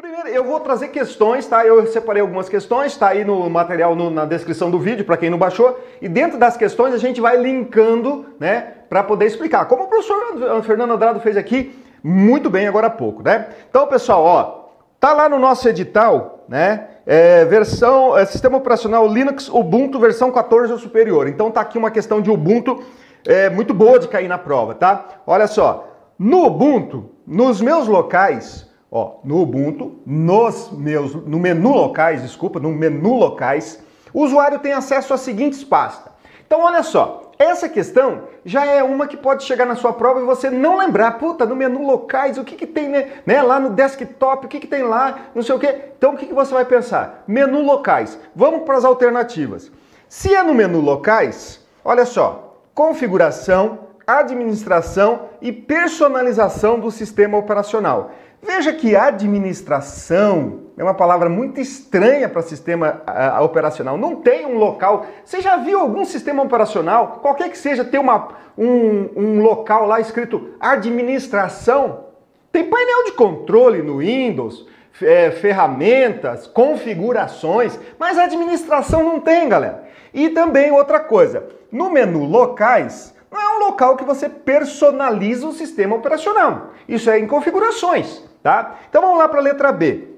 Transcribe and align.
Primeiro, 0.00 0.28
eu 0.28 0.44
vou 0.44 0.60
trazer 0.60 0.88
questões, 0.88 1.44
tá? 1.44 1.66
Eu 1.66 1.84
separei 1.88 2.22
algumas 2.22 2.48
questões, 2.48 2.96
tá 2.96 3.08
aí 3.08 3.24
no 3.24 3.50
material 3.50 3.96
no, 3.96 4.08
na 4.08 4.24
descrição 4.24 4.70
do 4.70 4.78
vídeo 4.78 5.04
para 5.04 5.16
quem 5.16 5.28
não 5.28 5.36
baixou. 5.36 5.76
E 6.00 6.08
dentro 6.08 6.38
das 6.38 6.56
questões 6.56 6.94
a 6.94 6.98
gente 6.98 7.20
vai 7.20 7.36
linkando, 7.36 8.26
né, 8.38 8.74
para 8.88 9.02
poder 9.02 9.26
explicar. 9.26 9.64
Como 9.64 9.82
o 9.82 9.86
professor 9.88 10.62
Fernando 10.62 10.92
Andrado 10.92 11.18
fez 11.18 11.36
aqui 11.36 11.76
muito 12.00 12.48
bem 12.48 12.68
agora 12.68 12.86
há 12.86 12.90
pouco, 12.90 13.24
né? 13.24 13.48
Então, 13.68 13.88
pessoal, 13.88 14.22
ó, 14.22 14.68
tá 15.00 15.12
lá 15.12 15.28
no 15.28 15.36
nosso 15.36 15.68
edital, 15.68 16.44
né? 16.48 16.90
É, 17.04 17.44
versão 17.46 18.16
é, 18.16 18.24
sistema 18.24 18.56
operacional 18.56 19.04
Linux 19.08 19.48
Ubuntu 19.48 19.98
versão 19.98 20.30
14 20.30 20.74
ou 20.74 20.78
superior. 20.78 21.26
Então 21.26 21.50
tá 21.50 21.60
aqui 21.60 21.76
uma 21.76 21.90
questão 21.90 22.20
de 22.20 22.30
Ubuntu 22.30 22.84
é, 23.26 23.50
muito 23.50 23.74
boa 23.74 23.98
de 23.98 24.06
cair 24.06 24.28
na 24.28 24.38
prova, 24.38 24.76
tá? 24.76 25.22
Olha 25.26 25.48
só, 25.48 25.88
no 26.16 26.46
Ubuntu, 26.46 27.10
nos 27.26 27.60
meus 27.60 27.88
locais 27.88 28.67
Ó, 28.90 29.16
no 29.22 29.42
Ubuntu, 29.42 30.00
nos 30.06 30.70
meus, 30.72 31.14
no 31.14 31.38
menu 31.38 31.72
locais, 31.72 32.22
desculpa, 32.22 32.58
no 32.58 32.70
menu 32.70 33.14
locais, 33.14 33.82
o 34.12 34.22
usuário 34.22 34.58
tem 34.58 34.72
acesso 34.72 35.12
às 35.12 35.20
seguintes 35.20 35.62
pastas. 35.62 36.12
Então, 36.46 36.62
olha 36.62 36.82
só, 36.82 37.30
essa 37.38 37.68
questão 37.68 38.22
já 38.44 38.64
é 38.64 38.82
uma 38.82 39.06
que 39.06 39.16
pode 39.16 39.44
chegar 39.44 39.66
na 39.66 39.76
sua 39.76 39.92
prova 39.92 40.20
e 40.20 40.24
você 40.24 40.48
não 40.48 40.78
lembrar, 40.78 41.18
puta, 41.18 41.44
no 41.44 41.54
menu 41.54 41.86
locais, 41.86 42.38
o 42.38 42.44
que 42.44 42.56
que 42.56 42.66
tem, 42.66 42.88
né, 42.88 43.12
né 43.26 43.42
lá 43.42 43.60
no 43.60 43.70
desktop, 43.70 44.46
o 44.46 44.48
que 44.48 44.58
que 44.58 44.66
tem 44.66 44.82
lá, 44.82 45.26
não 45.34 45.42
sei 45.42 45.54
o 45.54 45.58
que. 45.58 45.66
Então, 45.96 46.14
o 46.14 46.16
que 46.16 46.26
que 46.26 46.34
você 46.34 46.54
vai 46.54 46.64
pensar? 46.64 47.24
Menu 47.28 47.62
locais. 47.62 48.18
Vamos 48.34 48.62
para 48.62 48.78
as 48.78 48.84
alternativas. 48.84 49.70
Se 50.08 50.34
é 50.34 50.42
no 50.42 50.54
menu 50.54 50.80
locais, 50.80 51.62
olha 51.84 52.06
só, 52.06 52.56
configuração, 52.74 53.80
administração 54.06 55.28
e 55.42 55.52
personalização 55.52 56.80
do 56.80 56.90
sistema 56.90 57.36
operacional. 57.36 58.10
Veja 58.40 58.72
que 58.72 58.94
administração 58.94 60.68
é 60.76 60.82
uma 60.82 60.94
palavra 60.94 61.28
muito 61.28 61.60
estranha 61.60 62.28
para 62.28 62.40
sistema 62.40 63.02
operacional. 63.42 63.98
Não 63.98 64.16
tem 64.16 64.46
um 64.46 64.56
local. 64.56 65.06
Você 65.24 65.40
já 65.40 65.56
viu 65.56 65.80
algum 65.80 66.04
sistema 66.04 66.42
operacional, 66.42 67.18
qualquer 67.20 67.50
que 67.50 67.58
seja, 67.58 67.84
ter 67.84 67.98
uma, 67.98 68.28
um, 68.56 69.08
um 69.16 69.42
local 69.42 69.86
lá 69.86 70.00
escrito 70.00 70.50
administração? 70.60 72.04
Tem 72.52 72.64
painel 72.64 73.04
de 73.06 73.12
controle 73.12 73.82
no 73.82 73.98
Windows, 73.98 74.68
é, 75.02 75.32
ferramentas, 75.32 76.46
configurações, 76.46 77.78
mas 77.98 78.18
administração 78.18 79.02
não 79.02 79.18
tem, 79.18 79.48
galera. 79.48 79.84
E 80.14 80.30
também 80.30 80.70
outra 80.70 81.00
coisa, 81.00 81.44
no 81.72 81.90
menu 81.90 82.24
locais, 82.24 83.14
não 83.30 83.40
é 83.40 83.56
um 83.56 83.66
local 83.66 83.96
que 83.96 84.04
você 84.04 84.28
personaliza 84.28 85.46
o 85.46 85.52
sistema 85.52 85.96
operacional. 85.96 86.70
Isso 86.88 87.10
é 87.10 87.18
em 87.18 87.26
configurações 87.26 88.27
tá? 88.42 88.76
Então 88.88 89.02
vamos 89.02 89.18
lá 89.18 89.28
para 89.28 89.40
a 89.40 89.42
letra 89.42 89.72
B. 89.72 90.16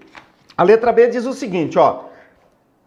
A 0.56 0.62
letra 0.62 0.92
B 0.92 1.08
diz 1.08 1.26
o 1.26 1.32
seguinte, 1.32 1.78
ó: 1.78 2.04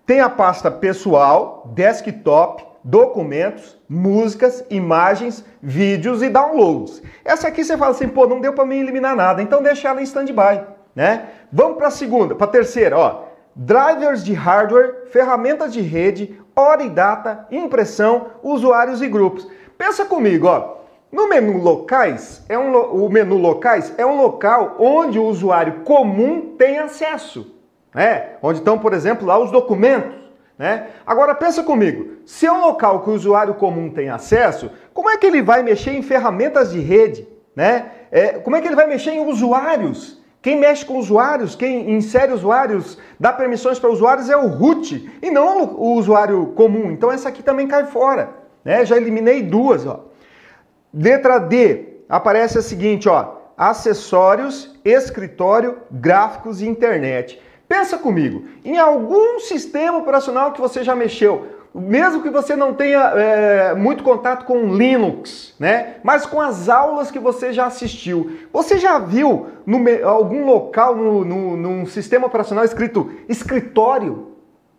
tem 0.06 0.20
a 0.20 0.30
pasta 0.30 0.70
pessoal, 0.70 1.72
desktop, 1.74 2.64
documentos, 2.84 3.78
músicas, 3.88 4.64
imagens, 4.70 5.46
vídeos 5.62 6.22
e 6.22 6.30
downloads. 6.30 7.02
Essa 7.24 7.48
aqui 7.48 7.64
você 7.64 7.78
fala 7.78 7.92
assim, 7.92 8.08
pô, 8.08 8.28
não 8.28 8.42
deu 8.42 8.54
para 8.54 8.66
mim 8.66 8.80
eliminar 8.80 9.16
nada, 9.16 9.42
então 9.42 9.64
deixa 9.64 9.88
ela 9.88 10.02
em 10.02 10.04
standby, 10.04 10.62
né? 10.94 11.30
Vamos 11.52 11.78
para 11.78 11.88
a 11.88 11.92
segunda, 11.92 12.36
para 12.36 12.48
a 12.48 12.50
terceira, 12.50 12.98
ó. 12.98 13.24
Drivers 13.56 14.24
de 14.24 14.34
hardware, 14.34 15.06
ferramentas 15.12 15.72
de 15.72 15.80
rede, 15.80 16.40
hora 16.56 16.84
e 16.84 16.90
data, 16.90 17.48
impressão, 17.52 18.28
usuários 18.42 19.02
e 19.02 19.08
grupos. 19.08 19.48
Pensa 19.78 20.06
comigo, 20.06 20.48
ó. 20.48 20.83
No 21.14 21.30
menu 21.30 21.60
locais, 21.60 22.44
é 22.50 22.58
um, 22.58 22.76
o 22.76 23.08
menu 23.08 23.38
locais 23.38 23.94
é 24.00 24.04
um 24.06 24.18
local 24.18 24.78
onde 24.80 25.20
o 25.20 25.26
usuário 25.26 25.82
comum 25.82 26.56
tem 26.58 26.80
acesso. 26.80 27.56
Né? 27.94 28.30
Onde 28.42 28.58
estão, 28.58 28.80
por 28.80 28.94
exemplo, 28.94 29.28
lá 29.28 29.38
os 29.38 29.52
documentos. 29.52 30.16
Né? 30.58 30.88
Agora 31.06 31.36
pensa 31.36 31.62
comigo, 31.62 32.14
se 32.26 32.48
é 32.48 32.52
um 32.52 32.62
local 32.62 33.04
que 33.04 33.12
o 33.12 33.14
usuário 33.14 33.54
comum 33.54 33.92
tem 33.92 34.10
acesso, 34.10 34.72
como 34.92 35.08
é 35.08 35.16
que 35.16 35.28
ele 35.28 35.44
vai 35.44 35.62
mexer 35.62 35.92
em 35.92 36.02
ferramentas 36.02 36.72
de 36.72 36.80
rede? 36.80 37.28
Né? 37.56 37.92
É, 38.12 38.40
como 38.40 38.56
é 38.56 38.62
que 38.62 38.68
ele 38.68 38.76
vai 38.76 38.88
mexer 38.88 39.12
em 39.12 39.24
usuários? 39.24 40.20
Quem 40.42 40.60
mexe 40.60 40.84
com 40.84 40.98
usuários, 40.98 41.56
quem 41.56 41.92
insere 41.92 42.34
usuários, 42.34 42.98
dá 43.20 43.32
permissões 43.32 43.78
para 43.78 43.92
usuários 43.92 44.32
é 44.32 44.36
o 44.36 44.48
root 44.48 45.12
e 45.22 45.30
não 45.30 45.64
o 45.76 45.94
usuário 45.94 46.48
comum. 46.56 46.90
Então 46.90 47.12
essa 47.12 47.30
aqui 47.30 47.44
também 47.44 47.68
cai 47.68 47.86
fora. 47.86 48.32
Né? 48.66 48.84
Já 48.84 48.98
eliminei 48.98 49.44
duas. 49.44 49.86
Ó. 49.86 50.12
Letra 50.94 51.40
D, 51.40 52.04
aparece 52.08 52.60
a 52.60 52.62
seguinte, 52.62 53.10
ó, 53.10 53.38
acessórios, 53.58 54.76
escritório, 54.86 55.80
gráficos 55.90 56.62
e 56.62 56.68
internet. 56.68 57.42
Pensa 57.68 57.98
comigo, 57.98 58.44
em 58.64 58.78
algum 58.78 59.40
sistema 59.40 59.98
operacional 59.98 60.52
que 60.52 60.62
você 60.62 60.84
já 60.84 60.96
mexeu, 60.96 61.48
mesmo 61.74 62.22
que 62.22 62.30
você 62.30 62.56
não 62.56 62.76
tenha 62.76 63.00
é, 63.16 63.74
muito 63.74 64.04
contato 64.04 64.46
com 64.46 64.76
Linux, 64.76 65.56
né? 65.60 65.96
Mas 66.04 66.24
com 66.24 66.40
as 66.40 66.70
aulas 66.70 67.10
que 67.10 67.18
você 67.18 67.52
já 67.52 67.66
assistiu, 67.66 68.38
você 68.52 68.78
já 68.78 69.00
viu 69.00 69.48
no, 69.66 69.80
algum 70.06 70.46
local 70.46 70.96
no, 70.96 71.26
no, 71.26 71.58
num 71.58 71.86
sistema 71.88 72.28
operacional 72.28 72.64
escrito 72.64 73.12
escritório, 73.28 74.34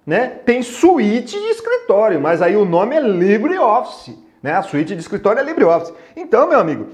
né? 0.07 0.29
Tem 0.45 0.63
suíte 0.63 1.37
de 1.37 1.49
escritório, 1.49 2.21
mas 2.21 2.41
aí 2.41 2.55
o 2.55 2.65
nome 2.65 2.95
é 2.95 3.01
LibreOffice. 3.01 4.24
Né? 4.45 4.53
A 4.53 4.61
suíte 4.61 4.95
de 4.95 5.01
escritório 5.01 5.41
é 5.41 5.43
LibreOffice. 5.43 5.95
Então, 6.15 6.47
meu 6.47 6.59
amigo, 6.59 6.89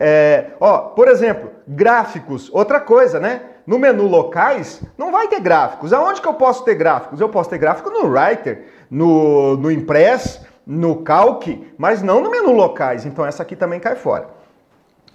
é, 0.00 0.46
ó, 0.58 0.78
por 0.78 1.06
exemplo, 1.06 1.48
gráficos, 1.64 2.50
outra 2.52 2.80
coisa, 2.80 3.20
né? 3.20 3.42
No 3.64 3.78
menu 3.78 4.08
locais, 4.08 4.82
não 4.98 5.12
vai 5.12 5.28
ter 5.28 5.38
gráficos. 5.38 5.92
Aonde 5.92 6.20
que 6.20 6.26
eu 6.26 6.34
posso 6.34 6.64
ter 6.64 6.74
gráficos? 6.74 7.20
Eu 7.20 7.28
posso 7.28 7.50
ter 7.50 7.58
gráfico 7.58 7.88
no 7.88 8.08
Writer, 8.08 8.64
no, 8.90 9.56
no 9.56 9.70
Impress, 9.70 10.44
no 10.66 10.96
Calc, 11.04 11.46
mas 11.78 12.02
não 12.02 12.20
no 12.20 12.32
menu 12.32 12.50
locais. 12.50 13.06
Então, 13.06 13.24
essa 13.24 13.44
aqui 13.44 13.54
também 13.54 13.78
cai 13.78 13.94
fora. 13.94 14.30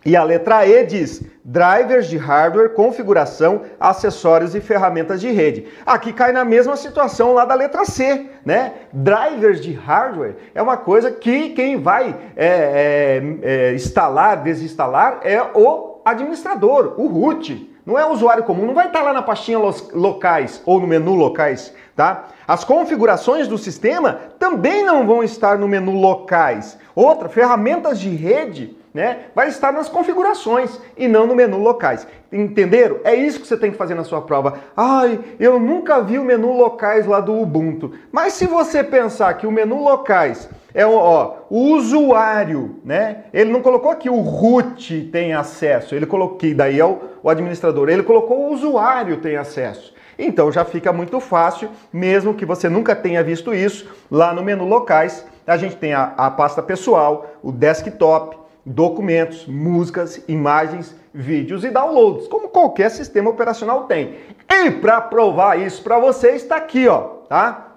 E 0.06 0.16
a 0.18 0.24
letra 0.24 0.66
E 0.66 0.86
diz 0.86 1.22
drivers 1.46 2.08
de 2.08 2.18
hardware, 2.18 2.74
configuração, 2.74 3.62
acessórios 3.80 4.56
e 4.56 4.62
ferramentas 4.62 5.20
de 5.20 5.30
rede. 5.32 5.68
Aqui 5.86 6.14
cai 6.14 6.32
na 6.32 6.46
mesma 6.46 6.76
situação 6.78 7.34
lá 7.34 7.46
da 7.46 7.54
letra 7.54 7.86
C, 7.86 8.30
né? 8.46 8.74
Drivers 8.94 9.62
de 9.62 9.74
hardware 9.74 10.36
é 10.56 10.62
uma 10.62 10.78
coisa 10.78 11.12
que 11.12 11.50
quem 11.50 11.82
vai 11.82 12.16
é, 12.36 12.48
é, 12.48 13.24
é, 13.42 13.74
instalar, 13.74 14.42
desinstalar 14.44 15.20
é 15.24 15.42
o 15.54 16.02
administrador, 16.06 16.96
o 16.98 17.08
root. 17.08 17.72
Não 17.86 18.00
é 18.00 18.06
usuário 18.06 18.46
comum, 18.46 18.66
não 18.66 18.74
vai 18.74 18.88
estar 18.88 19.02
lá 19.02 19.12
na 19.12 19.22
pastinha 19.22 19.60
locais 19.94 20.62
ou 20.66 20.80
no 20.80 20.88
menu 20.88 21.16
locais, 21.16 21.74
tá? 21.94 22.30
As 22.48 22.64
configurações 22.64 23.46
do 23.46 23.58
sistema 23.58 24.20
também 24.40 24.86
não 24.86 25.06
vão 25.06 25.22
estar 25.22 25.58
no 25.58 25.68
menu 25.68 25.92
locais. 25.92 26.78
Outra, 26.96 27.28
ferramentas 27.28 28.00
de 28.00 28.10
rede 28.10 28.78
né, 28.94 29.26
vai 29.34 29.48
estar 29.48 29.72
nas 29.72 29.90
configurações 29.90 30.80
e 30.96 31.08
não 31.08 31.26
no 31.26 31.36
menu 31.36 31.58
locais. 31.58 32.08
Entenderam? 32.32 33.00
É 33.04 33.16
isso 33.16 33.40
que 33.40 33.48
você 33.48 33.58
tem 33.58 33.72
que 33.72 33.78
fazer 33.78 33.96
na 33.96 34.04
sua 34.04 34.22
prova. 34.22 34.60
Ai, 34.76 35.20
eu 35.40 35.60
nunca 35.60 36.02
vi 36.02 36.20
o 36.20 36.24
menu 36.24 36.54
locais 36.54 37.06
lá 37.06 37.20
do 37.20 37.34
Ubuntu. 37.34 37.94
Mas 38.12 38.34
se 38.34 38.46
você 38.46 38.84
pensar 38.84 39.34
que 39.36 39.48
o 39.48 39.52
menu 39.52 39.84
locais 39.84 40.50
é 40.74 40.86
ó, 40.86 41.36
o 41.50 41.74
usuário, 41.74 42.80
né? 42.84 43.26
Ele 43.34 43.52
não 43.52 43.62
colocou 43.62 43.92
aqui 43.92 44.10
o 44.10 44.20
root 44.20 45.10
tem 45.12 45.34
acesso, 45.34 45.94
ele 45.94 46.06
colocou 46.06 46.38
que 46.38 46.54
daí 46.54 46.80
é 46.80 46.86
o, 46.86 47.00
o 47.22 47.30
administrador, 47.30 47.90
ele 47.90 48.04
colocou 48.04 48.48
o 48.48 48.54
usuário 48.54 49.18
tem 49.18 49.36
acesso. 49.38 49.94
Então 50.18 50.52
já 50.52 50.64
fica 50.64 50.92
muito 50.92 51.20
fácil, 51.20 51.70
mesmo 51.92 52.34
que 52.34 52.46
você 52.46 52.70
nunca 52.70 52.96
tenha 52.96 53.24
visto 53.24 53.54
isso, 53.54 53.88
lá 54.10 54.34
no 54.34 54.44
menu 54.44 54.66
locais, 54.66 55.26
a 55.46 55.58
gente 55.58 55.76
tem 55.76 55.94
a, 55.94 56.14
a 56.18 56.32
pasta 56.32 56.62
pessoal, 56.62 57.36
o 57.42 57.52
desktop, 57.52 58.38
documentos, 58.66 59.46
músicas, 59.46 60.24
imagens, 60.28 60.96
vídeos 61.14 61.64
e 61.64 61.70
downloads, 61.70 62.28
como 62.28 62.50
qualquer 62.50 62.90
sistema 62.90 63.30
operacional 63.30 63.84
tem. 63.84 64.16
E 64.50 64.72
para 64.72 65.02
provar 65.02 65.60
isso 65.60 65.84
para 65.84 66.00
você 66.00 66.32
está 66.32 66.56
aqui, 66.56 66.88
ó, 66.88 67.00
tá? 67.28 67.74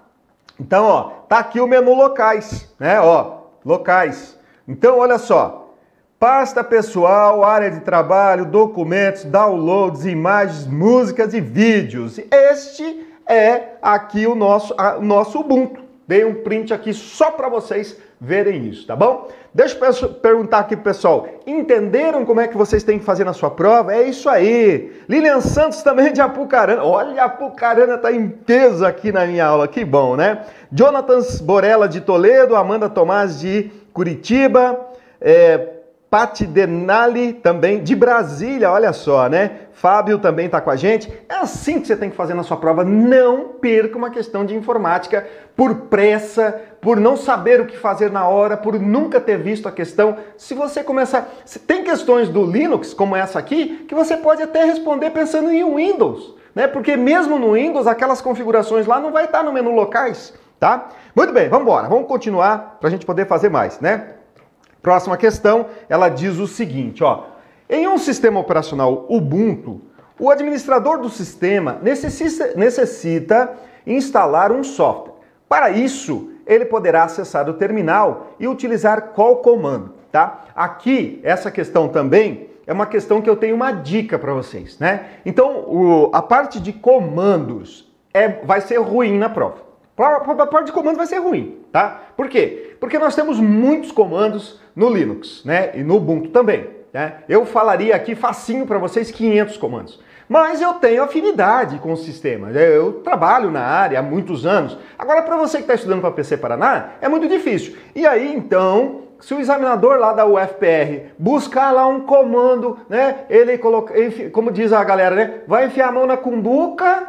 Então, 0.59 0.85
ó, 0.85 1.03
tá 1.29 1.39
aqui 1.39 1.61
o 1.61 1.67
menu 1.67 1.95
locais, 1.95 2.73
né? 2.79 3.01
Ó, 3.01 3.39
locais. 3.65 4.39
Então, 4.67 4.99
olha 4.99 5.19
só. 5.19 5.65
Pasta 6.19 6.65
pessoal, 6.65 7.45
área 7.45 7.71
de 7.71 7.81
trabalho, 7.81 8.47
documentos, 8.47 9.25
downloads, 9.25 10.07
imagens, 10.07 10.67
músicas 10.67 11.35
e 11.35 11.43
vídeos. 11.43 12.19
Este 12.31 13.07
é 13.29 13.73
aqui 13.83 14.27
o 14.27 14.35
nosso, 14.35 14.75
a, 14.79 14.97
o 14.97 15.03
nosso 15.03 15.41
Ubuntu. 15.41 15.83
Dei 16.09 16.25
um 16.25 16.43
print 16.43 16.73
aqui 16.73 16.95
só 16.95 17.31
para 17.33 17.51
vocês 17.51 17.99
verem 18.21 18.67
isso, 18.69 18.87
tá 18.87 18.97
bom? 18.97 19.29
Deixa 19.53 19.79
eu 19.79 20.09
perguntar 20.09 20.59
aqui, 20.59 20.77
pessoal. 20.77 21.27
Entenderam 21.47 22.25
como 22.25 22.41
é 22.41 22.49
que 22.49 22.57
vocês 22.57 22.83
têm 22.83 22.99
que 22.99 23.05
fazer 23.05 23.25
na 23.25 23.33
sua 23.33 23.51
prova? 23.51 23.95
É 23.95 24.03
isso 24.03 24.29
aí. 24.29 25.03
Lilian 25.09 25.41
Santos 25.41 25.83
também 25.83 26.13
de 26.13 26.21
Apucarana. 26.21 26.85
Olha, 26.85 27.25
Apucarana 27.25 27.97
tá 27.97 28.13
em 28.13 28.29
peso 28.29 28.85
aqui 28.85 29.11
na 29.11 29.27
minha 29.27 29.47
aula. 29.47 29.67
Que 29.67 29.85
bom, 29.85 30.15
né? 30.15 30.45
Jonathan 30.71 31.21
Borella 31.43 31.89
de 31.89 32.01
Toledo, 32.01 32.55
Amanda 32.55 32.89
Tomás 32.89 33.41
de 33.41 33.71
Curitiba, 33.93 34.79
é, 35.21 35.77
Pati 36.11 36.47
Denali 36.47 37.33
também 37.33 37.83
de 37.83 37.97
Brasília, 37.97 38.71
olha 38.71 38.93
só, 38.93 39.29
né? 39.29 39.67
Fábio 39.73 40.19
também 40.19 40.47
está 40.47 40.61
com 40.61 40.71
a 40.71 40.77
gente. 40.77 41.13
É 41.29 41.35
assim 41.35 41.81
que 41.81 41.87
você 41.87 41.97
tem 41.97 42.09
que 42.09 42.17
fazer 42.17 42.33
na 42.33 42.43
sua 42.43 42.57
prova. 42.57 42.85
Não 42.85 43.49
perca 43.61 43.99
uma 43.99 44.09
questão 44.09 44.45
de 44.45 44.55
informática 44.55 45.27
por 45.55 45.75
pressa, 45.89 46.59
por 46.87 47.01
não 47.01 47.17
saber 47.17 47.61
o 47.61 47.67
que 47.67 47.77
fazer 47.77 48.13
na 48.13 48.29
hora, 48.29 48.57
por 48.57 48.79
nunca 48.79 49.21
ter 49.21 49.37
visto 49.39 49.67
a 49.67 49.73
questão. 49.73 50.19
Se 50.37 50.55
você 50.55 50.85
começar. 50.85 51.29
Tem 51.67 51.83
questões 51.83 52.29
do 52.29 52.45
Linux, 52.45 52.95
como 52.95 53.17
essa 53.17 53.41
aqui, 53.41 53.85
que 53.89 53.95
você 53.95 54.17
pode 54.17 54.41
até 54.41 54.63
responder 54.63 55.11
pensando 55.11 55.51
em 55.51 55.65
Windows. 55.65 56.37
Né? 56.55 56.69
Porque 56.69 56.97
mesmo 56.97 57.41
no 57.41 57.55
Windows, 57.55 57.89
aquelas 57.89 58.21
configurações 58.21 58.87
lá 58.87 59.01
não 59.01 59.11
vai 59.11 59.25
estar 59.25 59.43
no 59.43 59.53
menu 59.53 59.73
locais. 59.73 60.33
Tá? 60.61 60.91
Muito 61.13 61.33
bem, 61.33 61.49
vamos 61.49 61.67
embora. 61.67 61.89
Vamos 61.89 62.07
continuar 62.07 62.77
para 62.79 62.87
a 62.87 62.91
gente 62.93 63.05
poder 63.05 63.27
fazer 63.27 63.49
mais, 63.49 63.81
né? 63.81 64.11
Próxima 64.81 65.17
questão, 65.17 65.67
ela 65.89 66.09
diz 66.09 66.39
o 66.39 66.47
seguinte, 66.47 67.03
ó. 67.03 67.25
Em 67.69 67.89
um 67.89 67.99
sistema 67.99 68.39
operacional 68.39 69.07
Ubuntu, 69.09 69.81
o 70.21 70.31
administrador 70.31 71.01
do 71.01 71.09
sistema 71.09 71.81
necessita, 71.83 72.53
necessita 72.55 73.55
instalar 73.85 74.53
um 74.53 74.63
software. 74.63 75.17
Para 75.49 75.71
isso, 75.71 76.36
ele 76.47 76.65
poderá 76.65 77.05
acessar 77.05 77.49
o 77.49 77.55
terminal 77.55 78.29
e 78.39 78.47
utilizar 78.47 79.13
qual 79.15 79.37
comando, 79.37 79.95
tá? 80.13 80.45
Aqui, 80.55 81.21
essa 81.23 81.51
questão 81.51 81.89
também 81.89 82.49
é 82.67 82.73
uma 82.73 82.87
questão 82.87 83.21
que 83.21 83.29
eu 83.29 83.37
tenho 83.37 83.55
uma 83.55 83.73
dica 83.73 84.19
para 84.19 84.33
vocês, 84.33 84.79
né? 84.79 85.07
Então, 85.25 85.65
o, 85.67 86.11
a 86.13 86.23
parte 86.23 86.61
de 86.61 86.73
comandos 86.73 87.93
é, 88.13 88.29
vai 88.45 88.61
ser 88.61 88.79
ruim 88.79 89.19
na 89.19 89.29
prova. 89.29 89.67
A 89.99 90.47
parte 90.47 90.67
de 90.67 90.73
comando 90.73 90.97
vai 90.97 91.07
ser 91.07 91.19
ruim, 91.19 91.59
tá? 91.73 92.03
Por 92.17 92.29
quê? 92.29 92.77
Porque 92.79 92.99
nós 92.99 93.15
temos 93.15 93.41
muitos 93.41 93.91
comandos 93.91 94.61
no 94.75 94.91
Linux, 94.91 95.43
né? 95.45 95.73
E 95.75 95.83
no 95.83 95.97
Ubuntu 95.97 96.29
também. 96.29 96.69
Né? 96.93 97.19
Eu 97.29 97.45
falaria 97.45 97.95
aqui 97.95 98.15
facinho 98.15 98.67
para 98.67 98.79
vocês 98.79 99.11
500 99.11 99.57
comandos. 99.57 100.01
Mas 100.29 100.61
eu 100.61 100.75
tenho 100.75 101.03
afinidade 101.03 101.79
com 101.79 101.93
o 101.93 101.97
sistema. 101.97 102.51
Eu 102.51 102.95
trabalho 102.95 103.51
na 103.51 103.63
área 103.63 104.01
há 104.01 104.03
muitos 104.03 104.45
anos. 104.45 104.77
Agora, 104.99 105.23
para 105.23 105.37
você 105.37 105.59
que 105.59 105.65
está 105.65 105.75
estudando 105.75 106.01
para 106.01 106.11
PC 106.11 106.37
Paraná, 106.37 106.91
é 107.01 107.09
muito 107.09 107.29
difícil. 107.29 107.77
E 107.95 108.07
aí, 108.07 108.35
então, 108.35 109.03
se 109.21 109.35
o 109.35 109.41
examinador 109.41 109.99
lá 109.99 110.13
da 110.13 110.27
UFPR 110.27 111.13
buscar 111.19 111.71
lá 111.71 111.87
um 111.87 112.01
comando, 112.01 112.79
né? 112.89 113.25
Ele 113.31 113.57
coloca, 113.57 113.95
como 114.33 114.51
diz 114.51 114.73
a 114.73 114.83
galera, 114.83 115.15
né? 115.15 115.41
Vai 115.47 115.67
enfiar 115.67 115.89
a 115.89 115.93
mão 115.93 116.07
na 116.07 116.17
cumbuca, 116.17 117.09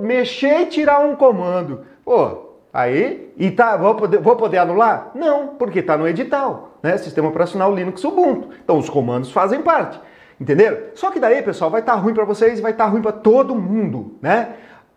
mexer 0.00 0.62
e 0.62 0.66
tirar 0.66 1.00
um 1.00 1.14
comando. 1.14 1.84
Pô, 2.04 2.56
aí, 2.72 3.32
e 3.36 3.50
tá, 3.50 3.76
vou 3.76 3.94
poder, 3.94 4.18
vou 4.18 4.36
poder 4.36 4.58
anular? 4.58 5.12
Não, 5.14 5.48
porque 5.58 5.78
está 5.78 5.96
no 5.96 6.06
edital, 6.06 6.78
né? 6.82 6.96
Sistema 6.98 7.28
operacional 7.28 7.74
Linux 7.74 8.02
Ubuntu. 8.04 8.48
Então 8.62 8.76
os 8.78 8.90
comandos 8.90 9.30
fazem 9.30 9.62
parte. 9.62 10.00
Entenderam? 10.40 10.78
Só 10.94 11.10
que 11.10 11.20
daí, 11.20 11.42
pessoal, 11.42 11.70
vai 11.70 11.80
estar 11.80 11.92
tá 11.92 11.98
ruim 11.98 12.14
para 12.14 12.24
vocês 12.24 12.58
e 12.58 12.62
vai 12.62 12.72
estar 12.72 12.84
tá 12.84 12.90
ruim 12.90 13.02
para 13.02 13.12
todo 13.12 13.54
mundo, 13.54 14.16
né? 14.22 14.54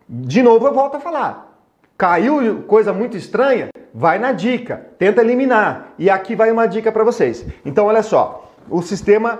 De 0.08 0.42
novo, 0.42 0.66
eu 0.66 0.72
volto 0.72 0.96
a 0.96 1.00
falar. 1.00 1.60
Caiu 1.98 2.62
coisa 2.62 2.92
muito 2.92 3.16
estranha? 3.16 3.68
Vai 3.92 4.18
na 4.18 4.32
dica, 4.32 4.86
tenta 4.98 5.20
eliminar. 5.20 5.92
E 5.98 6.08
aqui 6.08 6.34
vai 6.34 6.50
uma 6.50 6.66
dica 6.66 6.90
para 6.90 7.04
vocês. 7.04 7.44
Então, 7.64 7.86
olha 7.86 8.02
só, 8.02 8.50
o 8.68 8.80
sistema, 8.80 9.38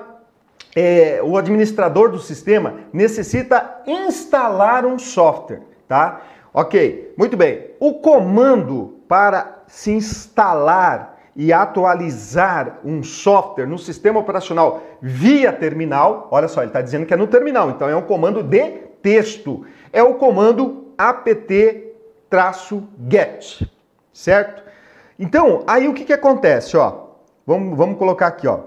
é, 0.76 1.20
o 1.22 1.36
administrador 1.38 2.10
do 2.10 2.18
sistema 2.18 2.74
necessita 2.92 3.82
instalar 3.86 4.84
um 4.84 4.98
software, 4.98 5.62
tá? 5.88 6.20
Ok, 6.52 7.14
muito 7.18 7.36
bem. 7.36 7.70
O 7.80 7.94
comando 7.94 9.00
para 9.08 9.62
se 9.66 9.90
instalar 9.90 11.13
e 11.36 11.52
atualizar 11.52 12.78
um 12.84 13.02
software 13.02 13.66
no 13.66 13.78
sistema 13.78 14.20
operacional 14.20 14.82
via 15.02 15.52
terminal, 15.52 16.28
olha 16.30 16.46
só, 16.46 16.60
ele 16.60 16.68
está 16.68 16.80
dizendo 16.80 17.06
que 17.06 17.14
é 17.14 17.16
no 17.16 17.26
terminal, 17.26 17.70
então 17.70 17.88
é 17.88 17.96
um 17.96 18.02
comando 18.02 18.42
de 18.42 18.70
texto. 19.02 19.66
É 19.92 20.02
o 20.02 20.14
comando 20.14 20.92
apt-get, 20.96 22.00
certo? 24.12 24.62
Então, 25.18 25.62
aí 25.66 25.88
o 25.88 25.94
que, 25.94 26.04
que 26.04 26.12
acontece? 26.12 26.76
Ó, 26.76 27.08
vamos, 27.46 27.76
vamos 27.76 27.98
colocar 27.98 28.28
aqui, 28.28 28.46
ó. 28.46 28.60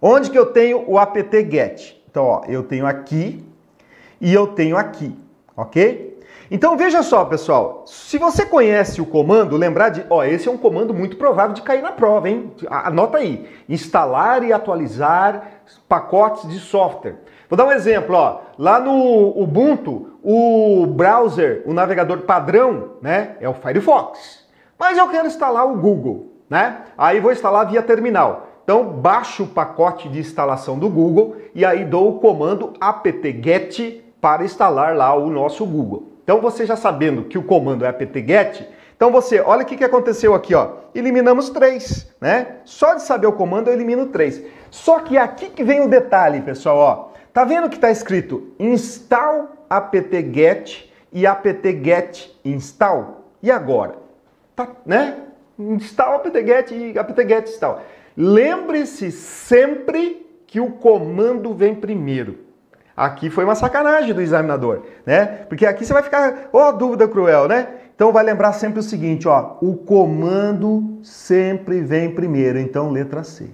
Onde 0.00 0.30
que 0.30 0.38
eu 0.38 0.46
tenho 0.46 0.84
o 0.88 0.98
apt-get? 0.98 2.02
Então, 2.08 2.24
ó, 2.24 2.44
eu 2.46 2.62
tenho 2.62 2.86
aqui 2.86 3.44
e 4.20 4.32
eu 4.32 4.46
tenho 4.48 4.76
aqui, 4.76 5.16
ok? 5.56 6.15
Então 6.50 6.76
veja 6.76 7.02
só, 7.02 7.24
pessoal, 7.24 7.82
se 7.86 8.18
você 8.18 8.46
conhece 8.46 9.00
o 9.00 9.06
comando, 9.06 9.56
lembrar 9.56 9.88
de, 9.88 10.04
ó, 10.08 10.22
esse 10.22 10.48
é 10.48 10.50
um 10.50 10.56
comando 10.56 10.94
muito 10.94 11.16
provável 11.16 11.54
de 11.54 11.62
cair 11.62 11.82
na 11.82 11.90
prova, 11.90 12.28
hein? 12.28 12.52
Anota 12.68 13.18
aí, 13.18 13.48
instalar 13.68 14.44
e 14.44 14.52
atualizar 14.52 15.42
pacotes 15.88 16.48
de 16.48 16.60
software. 16.60 17.16
Vou 17.48 17.56
dar 17.56 17.64
um 17.64 17.72
exemplo, 17.72 18.14
ó, 18.14 18.40
lá 18.56 18.78
no 18.78 19.30
Ubuntu, 19.40 20.18
o 20.22 20.86
browser, 20.86 21.62
o 21.66 21.72
navegador 21.72 22.20
padrão, 22.22 22.92
né, 23.02 23.36
é 23.40 23.48
o 23.48 23.54
Firefox. 23.54 24.46
Mas 24.78 24.98
eu 24.98 25.08
quero 25.08 25.26
instalar 25.26 25.66
o 25.66 25.76
Google, 25.76 26.32
né? 26.50 26.82
Aí 26.96 27.18
vou 27.18 27.32
instalar 27.32 27.68
via 27.68 27.82
terminal. 27.82 28.48
Então 28.62 28.84
baixo 28.84 29.44
o 29.44 29.48
pacote 29.48 30.08
de 30.08 30.18
instalação 30.18 30.78
do 30.78 30.88
Google 30.90 31.36
e 31.54 31.64
aí 31.64 31.84
dou 31.84 32.10
o 32.10 32.18
comando 32.18 32.72
apt-get 32.80 34.02
para 34.20 34.44
instalar 34.44 34.94
lá 34.94 35.14
o 35.14 35.30
nosso 35.30 35.64
Google. 35.64 36.15
Então 36.26 36.40
você 36.40 36.66
já 36.66 36.74
sabendo 36.74 37.22
que 37.22 37.38
o 37.38 37.42
comando 37.44 37.84
é 37.84 37.88
apt-get, 37.88 38.66
então 38.96 39.12
você, 39.12 39.38
olha 39.38 39.62
o 39.62 39.64
que, 39.64 39.76
que 39.76 39.84
aconteceu 39.84 40.34
aqui, 40.34 40.56
ó. 40.56 40.72
Eliminamos 40.92 41.50
três, 41.50 42.12
né? 42.20 42.56
Só 42.64 42.94
de 42.94 43.02
saber 43.02 43.28
o 43.28 43.32
comando 43.32 43.68
eu 43.68 43.74
elimino 43.74 44.06
três. 44.06 44.42
Só 44.68 44.98
que 44.98 45.16
aqui 45.16 45.50
que 45.50 45.62
vem 45.62 45.82
o 45.82 45.88
detalhe, 45.88 46.40
pessoal, 46.40 46.78
ó. 46.78 47.08
Tá 47.32 47.44
vendo 47.44 47.68
que 47.68 47.76
está 47.76 47.92
escrito 47.92 48.52
install 48.58 49.50
apt-get 49.70 50.92
e 51.12 51.24
apt-get 51.28 52.36
install? 52.44 53.24
E 53.40 53.48
agora? 53.48 53.94
Tá, 54.56 54.66
né? 54.84 55.18
Install 55.56 56.14
apt-get 56.16 56.72
e 56.72 56.98
apt-get 56.98 57.50
install. 57.50 57.82
Lembre-se 58.16 59.12
sempre 59.12 60.26
que 60.44 60.58
o 60.58 60.72
comando 60.72 61.54
vem 61.54 61.72
primeiro. 61.72 62.45
Aqui 62.96 63.28
foi 63.28 63.44
uma 63.44 63.54
sacanagem 63.54 64.14
do 64.14 64.22
examinador, 64.22 64.82
né? 65.04 65.26
Porque 65.48 65.66
aqui 65.66 65.84
você 65.84 65.92
vai 65.92 66.02
ficar, 66.02 66.48
ó, 66.52 66.68
oh, 66.68 66.72
dúvida 66.72 67.06
cruel, 67.06 67.46
né? 67.46 67.68
Então 67.94 68.12
vai 68.12 68.24
lembrar 68.24 68.52
sempre 68.52 68.80
o 68.80 68.82
seguinte, 68.82 69.28
ó, 69.28 69.56
o 69.60 69.76
comando 69.76 70.98
sempre 71.02 71.80
vem 71.80 72.14
primeiro, 72.14 72.58
então 72.58 72.90
letra 72.90 73.22
C. 73.22 73.50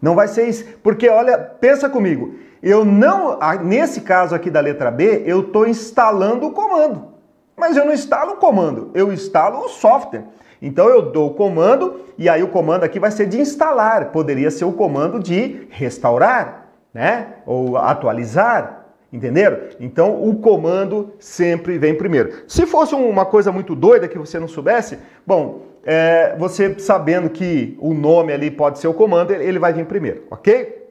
Não 0.00 0.14
vai 0.14 0.28
ser 0.28 0.48
isso, 0.48 0.64
porque 0.82 1.08
olha, 1.08 1.38
pensa 1.38 1.88
comigo, 1.88 2.34
eu 2.62 2.84
não, 2.84 3.38
nesse 3.64 4.00
caso 4.00 4.34
aqui 4.34 4.50
da 4.50 4.60
letra 4.60 4.90
B, 4.90 5.22
eu 5.26 5.40
estou 5.40 5.66
instalando 5.66 6.46
o 6.46 6.52
comando, 6.52 7.08
mas 7.56 7.76
eu 7.76 7.84
não 7.84 7.92
instalo 7.92 8.32
o 8.32 8.36
comando, 8.36 8.90
eu 8.94 9.12
instalo 9.12 9.60
o 9.60 9.68
software. 9.68 10.24
Então 10.60 10.88
eu 10.88 11.10
dou 11.10 11.30
o 11.30 11.34
comando 11.34 12.00
e 12.16 12.28
aí 12.28 12.42
o 12.42 12.48
comando 12.48 12.84
aqui 12.84 12.98
vai 12.98 13.10
ser 13.10 13.26
de 13.26 13.40
instalar, 13.40 14.12
poderia 14.12 14.50
ser 14.50 14.64
o 14.64 14.72
comando 14.72 15.20
de 15.20 15.66
restaurar, 15.70 16.68
né? 16.92 17.34
Ou 17.44 17.76
atualizar, 17.76 18.83
Entenderam? 19.14 19.58
Então 19.78 20.28
o 20.28 20.34
comando 20.40 21.14
sempre 21.20 21.78
vem 21.78 21.94
primeiro. 21.94 22.32
Se 22.48 22.66
fosse 22.66 22.96
uma 22.96 23.24
coisa 23.24 23.52
muito 23.52 23.72
doida 23.76 24.08
que 24.08 24.18
você 24.18 24.40
não 24.40 24.48
soubesse, 24.48 24.98
bom, 25.24 25.66
é, 25.84 26.34
você 26.36 26.76
sabendo 26.80 27.30
que 27.30 27.78
o 27.78 27.94
nome 27.94 28.32
ali 28.32 28.50
pode 28.50 28.80
ser 28.80 28.88
o 28.88 28.92
comando, 28.92 29.30
ele 29.30 29.60
vai 29.60 29.72
vir 29.72 29.86
primeiro, 29.86 30.24
ok? 30.32 30.82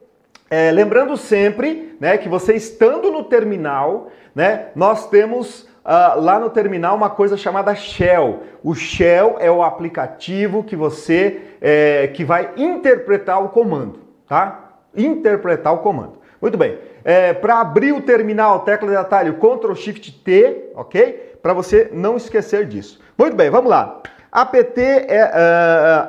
É, 0.49 0.71
lembrando 0.71 1.17
sempre 1.17 1.97
né, 1.99 2.17
que 2.17 2.29
você 2.29 2.53
estando 2.53 3.11
no 3.11 3.25
terminal, 3.25 4.07
né, 4.33 4.67
nós 4.73 5.09
temos 5.09 5.63
uh, 5.83 6.17
lá 6.21 6.39
no 6.39 6.49
terminal 6.49 6.95
uma 6.95 7.09
coisa 7.09 7.35
chamada 7.35 7.75
Shell. 7.75 8.43
O 8.63 8.73
Shell 8.73 9.35
é 9.41 9.51
o 9.51 9.63
aplicativo 9.63 10.63
que 10.63 10.77
você 10.77 11.41
é, 11.59 12.07
que 12.07 12.23
vai 12.23 12.51
interpretar 12.55 13.43
o 13.43 13.49
comando, 13.49 13.99
tá? 14.29 14.77
Interpretar 14.95 15.73
o 15.73 15.79
comando. 15.79 16.23
Muito 16.41 16.57
bem. 16.57 16.77
É, 17.03 17.33
para 17.33 17.59
abrir 17.59 17.91
o 17.91 18.01
terminal, 18.01 18.61
tecla 18.61 18.89
de 18.89 18.95
atalho 18.95 19.35
Ctrl 19.35 19.73
Shift 19.75 20.11
T, 20.23 20.71
ok? 20.75 21.37
Para 21.41 21.53
você 21.53 21.89
não 21.91 22.15
esquecer 22.15 22.65
disso. 22.65 23.01
Muito 23.17 23.35
bem, 23.35 23.49
vamos 23.49 23.69
lá. 23.69 24.01
APT 24.31 24.81
é, 24.81 25.31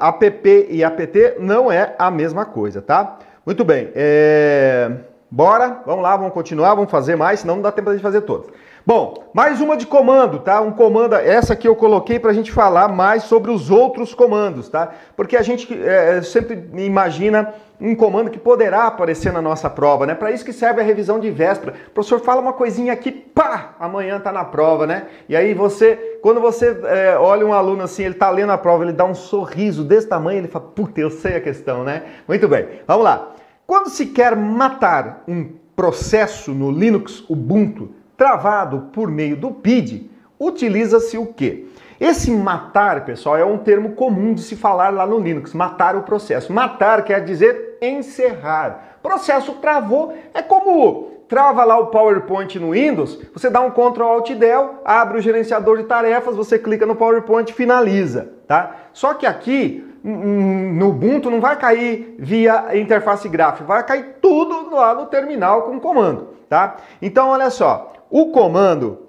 uh, 0.00 0.06
app 0.06 0.66
e 0.70 0.82
apt 0.82 1.34
não 1.38 1.70
é 1.70 1.94
a 1.98 2.10
mesma 2.10 2.46
coisa, 2.46 2.80
tá? 2.80 3.18
Muito 3.44 3.64
bem. 3.64 3.90
É... 3.94 4.90
Bora, 5.30 5.82
vamos 5.84 6.02
lá, 6.02 6.16
vamos 6.16 6.32
continuar, 6.32 6.74
vamos 6.74 6.90
fazer 6.90 7.16
mais, 7.16 7.40
senão 7.40 7.56
não 7.56 7.62
dá 7.62 7.72
tempo 7.72 7.92
de 7.92 7.98
fazer 8.00 8.22
todas. 8.22 8.46
Bom, 8.86 9.24
mais 9.32 9.62
uma 9.62 9.78
de 9.78 9.86
comando, 9.86 10.40
tá? 10.40 10.60
Um 10.60 10.70
comando, 10.70 11.14
essa 11.14 11.56
que 11.56 11.66
eu 11.66 11.74
coloquei 11.74 12.18
para 12.18 12.32
a 12.32 12.34
gente 12.34 12.52
falar 12.52 12.86
mais 12.86 13.22
sobre 13.22 13.50
os 13.50 13.70
outros 13.70 14.12
comandos, 14.12 14.68
tá? 14.68 14.92
Porque 15.16 15.38
a 15.38 15.42
gente 15.42 15.72
é, 15.82 16.20
sempre 16.20 16.68
imagina 16.76 17.54
um 17.80 17.96
comando 17.96 18.28
que 18.28 18.38
poderá 18.38 18.86
aparecer 18.86 19.32
na 19.32 19.40
nossa 19.40 19.70
prova, 19.70 20.04
né? 20.04 20.14
Para 20.14 20.32
isso 20.32 20.44
que 20.44 20.52
serve 20.52 20.82
a 20.82 20.84
revisão 20.84 21.18
de 21.18 21.30
véspera. 21.30 21.72
O 21.88 21.90
professor 21.92 22.20
fala 22.20 22.42
uma 22.42 22.52
coisinha 22.52 22.92
aqui, 22.92 23.10
pá, 23.10 23.74
amanhã 23.80 24.20
tá 24.20 24.30
na 24.30 24.44
prova, 24.44 24.86
né? 24.86 25.06
E 25.30 25.34
aí 25.34 25.54
você, 25.54 26.18
quando 26.20 26.38
você 26.38 26.78
é, 26.84 27.16
olha 27.18 27.46
um 27.46 27.54
aluno 27.54 27.84
assim, 27.84 28.04
ele 28.04 28.14
tá 28.14 28.28
lendo 28.28 28.52
a 28.52 28.58
prova, 28.58 28.84
ele 28.84 28.92
dá 28.92 29.06
um 29.06 29.14
sorriso 29.14 29.82
desse 29.82 30.08
tamanho, 30.08 30.40
ele 30.40 30.48
fala, 30.48 30.66
puta, 30.66 31.00
eu 31.00 31.08
sei 31.08 31.36
a 31.36 31.40
questão, 31.40 31.84
né? 31.84 32.02
Muito 32.28 32.46
bem, 32.46 32.68
vamos 32.86 33.04
lá. 33.04 33.32
Quando 33.66 33.88
se 33.88 34.04
quer 34.04 34.36
matar 34.36 35.24
um 35.26 35.52
processo 35.74 36.52
no 36.52 36.70
Linux 36.70 37.24
Ubuntu 37.30 38.03
travado 38.16 38.90
por 38.92 39.10
meio 39.10 39.36
do 39.36 39.50
PID, 39.50 40.10
utiliza-se 40.38 41.18
o 41.18 41.26
quê? 41.26 41.66
Esse 42.00 42.30
matar, 42.30 43.04
pessoal, 43.04 43.36
é 43.36 43.44
um 43.44 43.58
termo 43.58 43.92
comum 43.92 44.34
de 44.34 44.42
se 44.42 44.56
falar 44.56 44.90
lá 44.90 45.06
no 45.06 45.18
Linux, 45.18 45.54
matar 45.54 45.96
o 45.96 46.02
processo. 46.02 46.52
Matar 46.52 47.04
quer 47.04 47.24
dizer 47.24 47.78
encerrar. 47.80 48.98
Processo 49.02 49.52
travou 49.54 50.16
é 50.32 50.42
como 50.42 51.14
trava 51.28 51.64
lá 51.64 51.78
o 51.78 51.86
PowerPoint 51.86 52.58
no 52.58 52.72
Windows, 52.72 53.20
você 53.32 53.48
dá 53.48 53.60
um 53.60 53.70
Ctrl 53.70 54.04
Alt 54.04 54.30
Del, 54.34 54.80
abre 54.84 55.18
o 55.18 55.20
gerenciador 55.22 55.78
de 55.78 55.84
tarefas, 55.84 56.36
você 56.36 56.58
clica 56.58 56.84
no 56.84 56.94
PowerPoint 56.94 57.50
e 57.50 57.54
finaliza, 57.54 58.32
tá? 58.46 58.76
Só 58.92 59.14
que 59.14 59.26
aqui 59.26 59.84
no 60.04 60.90
Ubuntu 60.90 61.30
não 61.30 61.40
vai 61.40 61.56
cair 61.56 62.14
via 62.18 62.78
interface 62.78 63.28
gráfica, 63.28 63.64
vai 63.64 63.82
cair 63.84 64.16
tudo 64.20 64.74
lá 64.74 64.94
no 64.94 65.06
terminal 65.06 65.62
com 65.62 65.80
comando, 65.80 66.28
tá? 66.48 66.76
Então 67.00 67.30
olha 67.30 67.48
só, 67.48 67.93
o 68.14 68.30
comando 68.30 69.08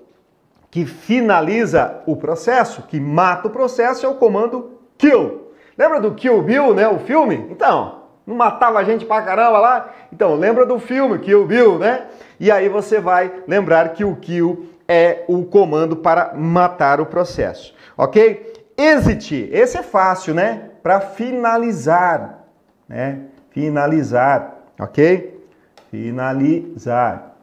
que 0.71 0.83
finaliza 0.83 2.01
o 2.07 2.15
processo, 2.15 2.81
que 2.81 2.99
mata 2.99 3.47
o 3.47 3.51
processo, 3.51 4.03
é 4.03 4.09
o 4.09 4.15
comando 4.15 4.79
kill. 4.97 5.51
Lembra 5.77 6.01
do 6.01 6.15
Kill 6.15 6.41
Bill, 6.41 6.73
né? 6.73 6.87
O 6.87 6.97
filme? 6.97 7.35
Então, 7.51 8.01
não 8.25 8.35
matava 8.35 8.79
a 8.79 8.83
gente 8.83 9.05
pra 9.05 9.21
caramba 9.21 9.59
lá? 9.59 9.93
Então, 10.11 10.33
lembra 10.33 10.65
do 10.65 10.79
filme 10.79 11.19
Kill 11.19 11.45
Bill, 11.45 11.77
né? 11.77 12.07
E 12.39 12.49
aí 12.49 12.67
você 12.67 12.99
vai 12.99 13.31
lembrar 13.47 13.89
que 13.89 14.03
o 14.03 14.15
kill 14.15 14.71
é 14.87 15.23
o 15.27 15.45
comando 15.45 15.97
para 15.97 16.33
matar 16.33 16.99
o 16.99 17.05
processo, 17.05 17.75
ok? 17.95 18.53
Exit, 18.75 19.51
esse 19.53 19.77
é 19.77 19.83
fácil, 19.83 20.33
né? 20.33 20.71
Para 20.81 20.99
finalizar, 20.99 22.43
né? 22.89 23.19
Finalizar, 23.51 24.55
ok? 24.79 25.45
Finalizar. 25.91 27.35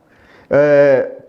É, 0.51 1.22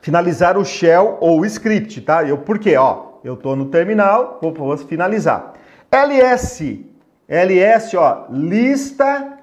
finalizar 0.00 0.56
o 0.56 0.64
shell 0.64 1.18
ou 1.20 1.40
o 1.40 1.46
script, 1.46 2.00
tá? 2.00 2.24
Eu, 2.24 2.38
por 2.38 2.58
quê? 2.58 2.76
Ó, 2.76 3.08
eu 3.24 3.34
estou 3.34 3.56
no 3.56 3.66
terminal, 3.66 4.38
vou, 4.40 4.52
vou 4.54 4.76
finalizar. 4.76 5.54
ls, 5.90 6.84
ls, 7.28 7.96
ó, 7.96 8.26
lista 8.30 9.34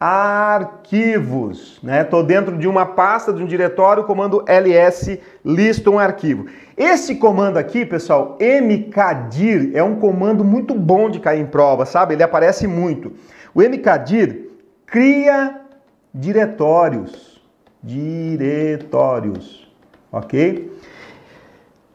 arquivos, 0.00 1.80
né? 1.82 2.04
Tô 2.04 2.22
dentro 2.22 2.56
de 2.56 2.68
uma 2.68 2.86
pasta, 2.86 3.32
de 3.32 3.42
um 3.42 3.46
diretório, 3.46 4.04
comando 4.04 4.44
ls 4.46 5.20
lista 5.44 5.90
um 5.90 5.98
arquivo. 5.98 6.46
Esse 6.76 7.16
comando 7.16 7.56
aqui, 7.56 7.84
pessoal, 7.84 8.38
mkdir, 8.40 9.72
é 9.74 9.82
um 9.82 9.96
comando 9.96 10.44
muito 10.44 10.72
bom 10.72 11.10
de 11.10 11.18
cair 11.18 11.40
em 11.40 11.46
prova, 11.46 11.84
sabe? 11.84 12.14
Ele 12.14 12.22
aparece 12.22 12.68
muito. 12.68 13.12
O 13.52 13.60
mkdir 13.60 14.50
cria 14.86 15.60
diretórios, 16.14 17.42
diretórios 17.82 19.67
ok? 20.10 20.70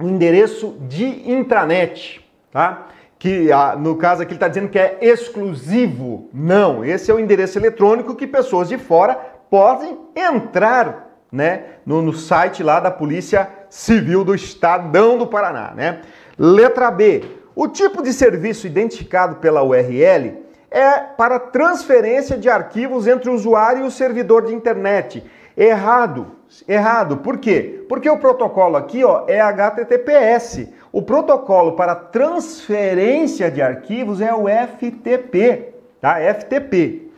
um 0.00 0.08
endereço 0.08 0.76
de 0.88 1.30
intranet, 1.30 2.24
tá? 2.50 2.86
Que 3.24 3.48
no 3.78 3.96
caso 3.96 4.20
aqui 4.20 4.32
ele 4.32 4.36
está 4.36 4.48
dizendo 4.48 4.68
que 4.68 4.78
é 4.78 4.98
exclusivo. 5.00 6.28
Não, 6.30 6.84
esse 6.84 7.10
é 7.10 7.14
o 7.14 7.18
endereço 7.18 7.58
eletrônico 7.58 8.14
que 8.14 8.26
pessoas 8.26 8.68
de 8.68 8.76
fora 8.76 9.14
podem 9.48 9.98
entrar 10.14 11.10
né, 11.32 11.62
no, 11.86 12.02
no 12.02 12.12
site 12.12 12.62
lá 12.62 12.80
da 12.80 12.90
Polícia 12.90 13.48
Civil 13.70 14.24
do 14.24 14.34
Estadão 14.34 15.16
do 15.16 15.26
Paraná. 15.26 15.72
Né? 15.74 16.02
Letra 16.36 16.90
B. 16.90 17.24
O 17.56 17.66
tipo 17.66 18.02
de 18.02 18.12
serviço 18.12 18.66
identificado 18.66 19.36
pela 19.36 19.62
URL 19.62 20.44
é 20.70 20.98
para 20.98 21.38
transferência 21.38 22.36
de 22.36 22.50
arquivos 22.50 23.06
entre 23.06 23.30
o 23.30 23.32
usuário 23.32 23.84
e 23.84 23.86
o 23.86 23.90
servidor 23.90 24.44
de 24.44 24.52
internet. 24.52 25.24
Errado. 25.56 26.32
Errado. 26.68 27.16
Por 27.18 27.38
quê? 27.38 27.84
Porque 27.88 28.08
o 28.08 28.18
protocolo 28.18 28.76
aqui 28.76 29.04
ó, 29.04 29.24
é 29.26 29.40
HTTPS. 29.40 30.68
O 30.92 31.02
protocolo 31.02 31.72
para 31.72 31.94
transferência 31.94 33.50
de 33.50 33.60
arquivos 33.60 34.20
é 34.20 34.32
o 34.32 34.44
FTP. 34.48 35.74
Tá? 36.00 36.16
FTP. 36.34 37.10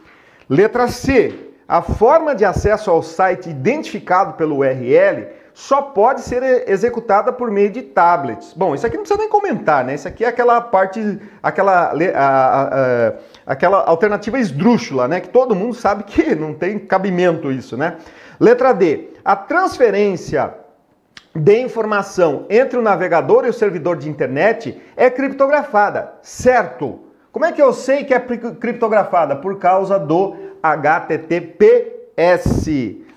Letra 0.49 0.89
C. 0.89 1.35
A 1.69 1.83
forma 1.83 2.35
de 2.35 2.45
acesso 2.45 2.91
ao 2.91 3.03
site 3.03 3.51
identificado 3.51 4.35
pelo 4.35 4.59
URL 4.59 5.27
só 5.53 5.81
pode 5.81 6.21
ser 6.21 6.69
executada 6.71 7.33
por 7.33 7.51
meio 7.51 7.71
de 7.71 7.83
tablets. 7.83 8.53
Bom, 8.53 8.75
isso 8.75 8.87
aqui 8.87 8.97
não 8.97 9.03
precisa 9.03 9.19
nem 9.19 9.29
comentar, 9.29 9.85
né? 9.85 9.95
Isso 9.95 10.07
aqui 10.07 10.23
é 10.23 10.29
aquela 10.29 10.61
parte, 10.61 11.19
aquela, 11.43 11.91
a, 11.91 12.27
a, 12.27 12.63
a, 12.63 13.13
aquela 13.47 13.83
alternativa 13.85 14.39
esdrúxula, 14.39 15.09
né? 15.09 15.19
Que 15.19 15.31
todo 15.31 15.57
mundo 15.57 15.75
sabe 15.75 16.05
que 16.05 16.35
não 16.35 16.53
tem 16.53 16.79
cabimento 16.79 17.51
isso, 17.51 17.75
né? 17.75 17.97
Letra 18.39 18.73
D. 18.75 19.16
A 19.27 19.35
transferência 19.35 20.55
de 21.35 21.61
informação 21.61 22.47
entre 22.49 22.79
o 22.79 22.83
navegador 22.83 23.45
e 23.45 23.49
o 23.49 23.53
servidor 23.53 23.97
de 23.97 24.09
internet 24.09 24.81
é 24.97 25.11
criptografada, 25.11 26.13
certo? 26.23 27.01
Como 27.33 27.45
é 27.45 27.51
que 27.51 27.61
eu 27.61 27.73
sei 27.73 28.05
que 28.05 28.15
é 28.15 28.21
criptografada? 28.21 29.35
Por 29.35 29.59
causa 29.59 29.99
do 29.99 30.37
HTTPS. 30.63 32.15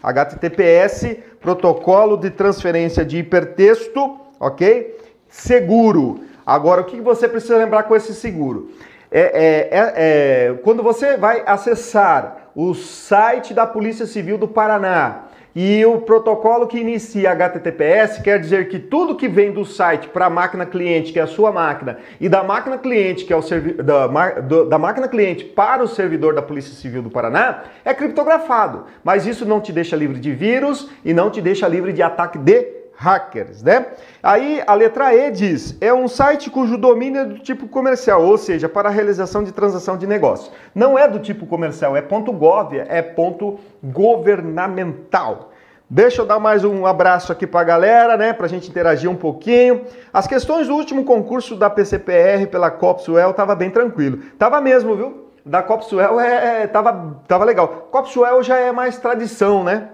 HTTPS, 0.01 1.15
protocolo 1.39 2.17
de 2.17 2.31
transferência 2.31 3.05
de 3.05 3.19
hipertexto, 3.19 4.19
ok? 4.39 4.97
Seguro. 5.27 6.21
Agora, 6.43 6.81
o 6.81 6.85
que 6.85 6.99
você 6.99 7.27
precisa 7.27 7.55
lembrar 7.55 7.83
com 7.83 7.95
esse 7.95 8.15
seguro? 8.15 8.71
É, 9.11 9.21
é, 9.21 9.69
é, 9.77 9.93
é, 9.95 10.53
quando 10.63 10.81
você 10.81 11.17
vai 11.17 11.43
acessar 11.45 12.49
o 12.55 12.73
site 12.73 13.53
da 13.53 13.67
Polícia 13.67 14.07
Civil 14.07 14.39
do 14.39 14.47
Paraná, 14.47 15.28
e 15.61 15.85
o 15.85 15.99
protocolo 15.99 16.67
que 16.67 16.79
inicia 16.79 17.33
HTTPS 17.33 18.21
quer 18.21 18.39
dizer 18.39 18.69
que 18.69 18.79
tudo 18.79 19.17
que 19.17 19.27
vem 19.27 19.51
do 19.51 19.65
site 19.65 20.07
para 20.07 20.27
a 20.27 20.29
máquina 20.29 20.65
cliente, 20.65 21.11
que 21.11 21.19
é 21.19 21.21
a 21.21 21.27
sua 21.27 21.51
máquina, 21.51 21.97
e 22.17 22.29
da 22.29 22.41
máquina 22.41 22.77
cliente, 22.77 23.25
que 23.25 23.33
é 23.33 23.35
o 23.35 23.41
servi 23.41 23.73
da, 23.73 24.07
da 24.07 24.79
máquina 24.79 25.09
cliente 25.09 25.43
para 25.43 25.83
o 25.83 25.87
servidor 25.89 26.33
da 26.33 26.41
Polícia 26.41 26.73
Civil 26.73 27.01
do 27.01 27.09
Paraná, 27.09 27.63
é 27.83 27.93
criptografado. 27.93 28.85
Mas 29.03 29.25
isso 29.25 29.45
não 29.45 29.59
te 29.59 29.73
deixa 29.73 29.97
livre 29.97 30.17
de 30.17 30.31
vírus 30.31 30.89
e 31.03 31.13
não 31.13 31.29
te 31.29 31.41
deixa 31.41 31.67
livre 31.67 31.91
de 31.91 32.01
ataque 32.01 32.37
de 32.37 32.78
hackers, 32.99 33.63
né? 33.63 33.85
Aí 34.21 34.61
a 34.67 34.73
letra 34.73 35.15
E 35.15 35.31
diz: 35.31 35.77
é 35.79 35.93
um 35.93 36.07
site 36.07 36.49
cujo 36.49 36.77
domínio 36.77 37.21
é 37.21 37.25
do 37.25 37.39
tipo 37.39 37.67
comercial, 37.67 38.21
ou 38.21 38.37
seja, 38.37 38.67
para 38.67 38.89
a 38.89 38.91
realização 38.91 39.41
de 39.41 39.53
transação 39.53 39.97
de 39.97 40.05
negócio. 40.05 40.51
Não 40.75 40.99
é 40.99 41.07
do 41.07 41.17
tipo 41.17 41.45
comercial, 41.45 41.95
é 41.95 42.01
ponto 42.01 42.33
.gov, 42.33 42.77
é 42.77 43.01
ponto 43.01 43.57
governamental. 43.81 45.51
Deixa 45.89 46.21
eu 46.21 46.25
dar 46.25 46.39
mais 46.39 46.63
um 46.65 46.85
abraço 46.85 47.31
aqui 47.31 47.47
para 47.47 47.61
a 47.61 47.63
galera, 47.63 48.17
né, 48.17 48.31
para 48.31 48.45
a 48.45 48.49
gente 48.49 48.69
interagir 48.69 49.09
um 49.09 49.15
pouquinho. 49.15 49.85
As 50.13 50.27
questões 50.27 50.67
do 50.67 50.75
último 50.75 51.03
concurso 51.03 51.55
da 51.55 51.69
PCPR 51.69 52.45
pela 52.51 52.69
Copsuel 52.69 53.33
tava 53.33 53.55
bem 53.55 53.71
tranquilo. 53.71 54.19
Tava 54.37 54.61
mesmo, 54.61 54.95
viu? 54.95 55.29
Da 55.43 55.63
Copsuel 55.63 56.19
é, 56.19 56.63
é, 56.63 56.67
tava, 56.67 57.17
tava 57.27 57.45
legal. 57.45 57.87
Copsuel 57.89 58.43
já 58.43 58.57
é 58.57 58.71
mais 58.71 58.99
tradição, 58.99 59.63
né? 59.63 59.89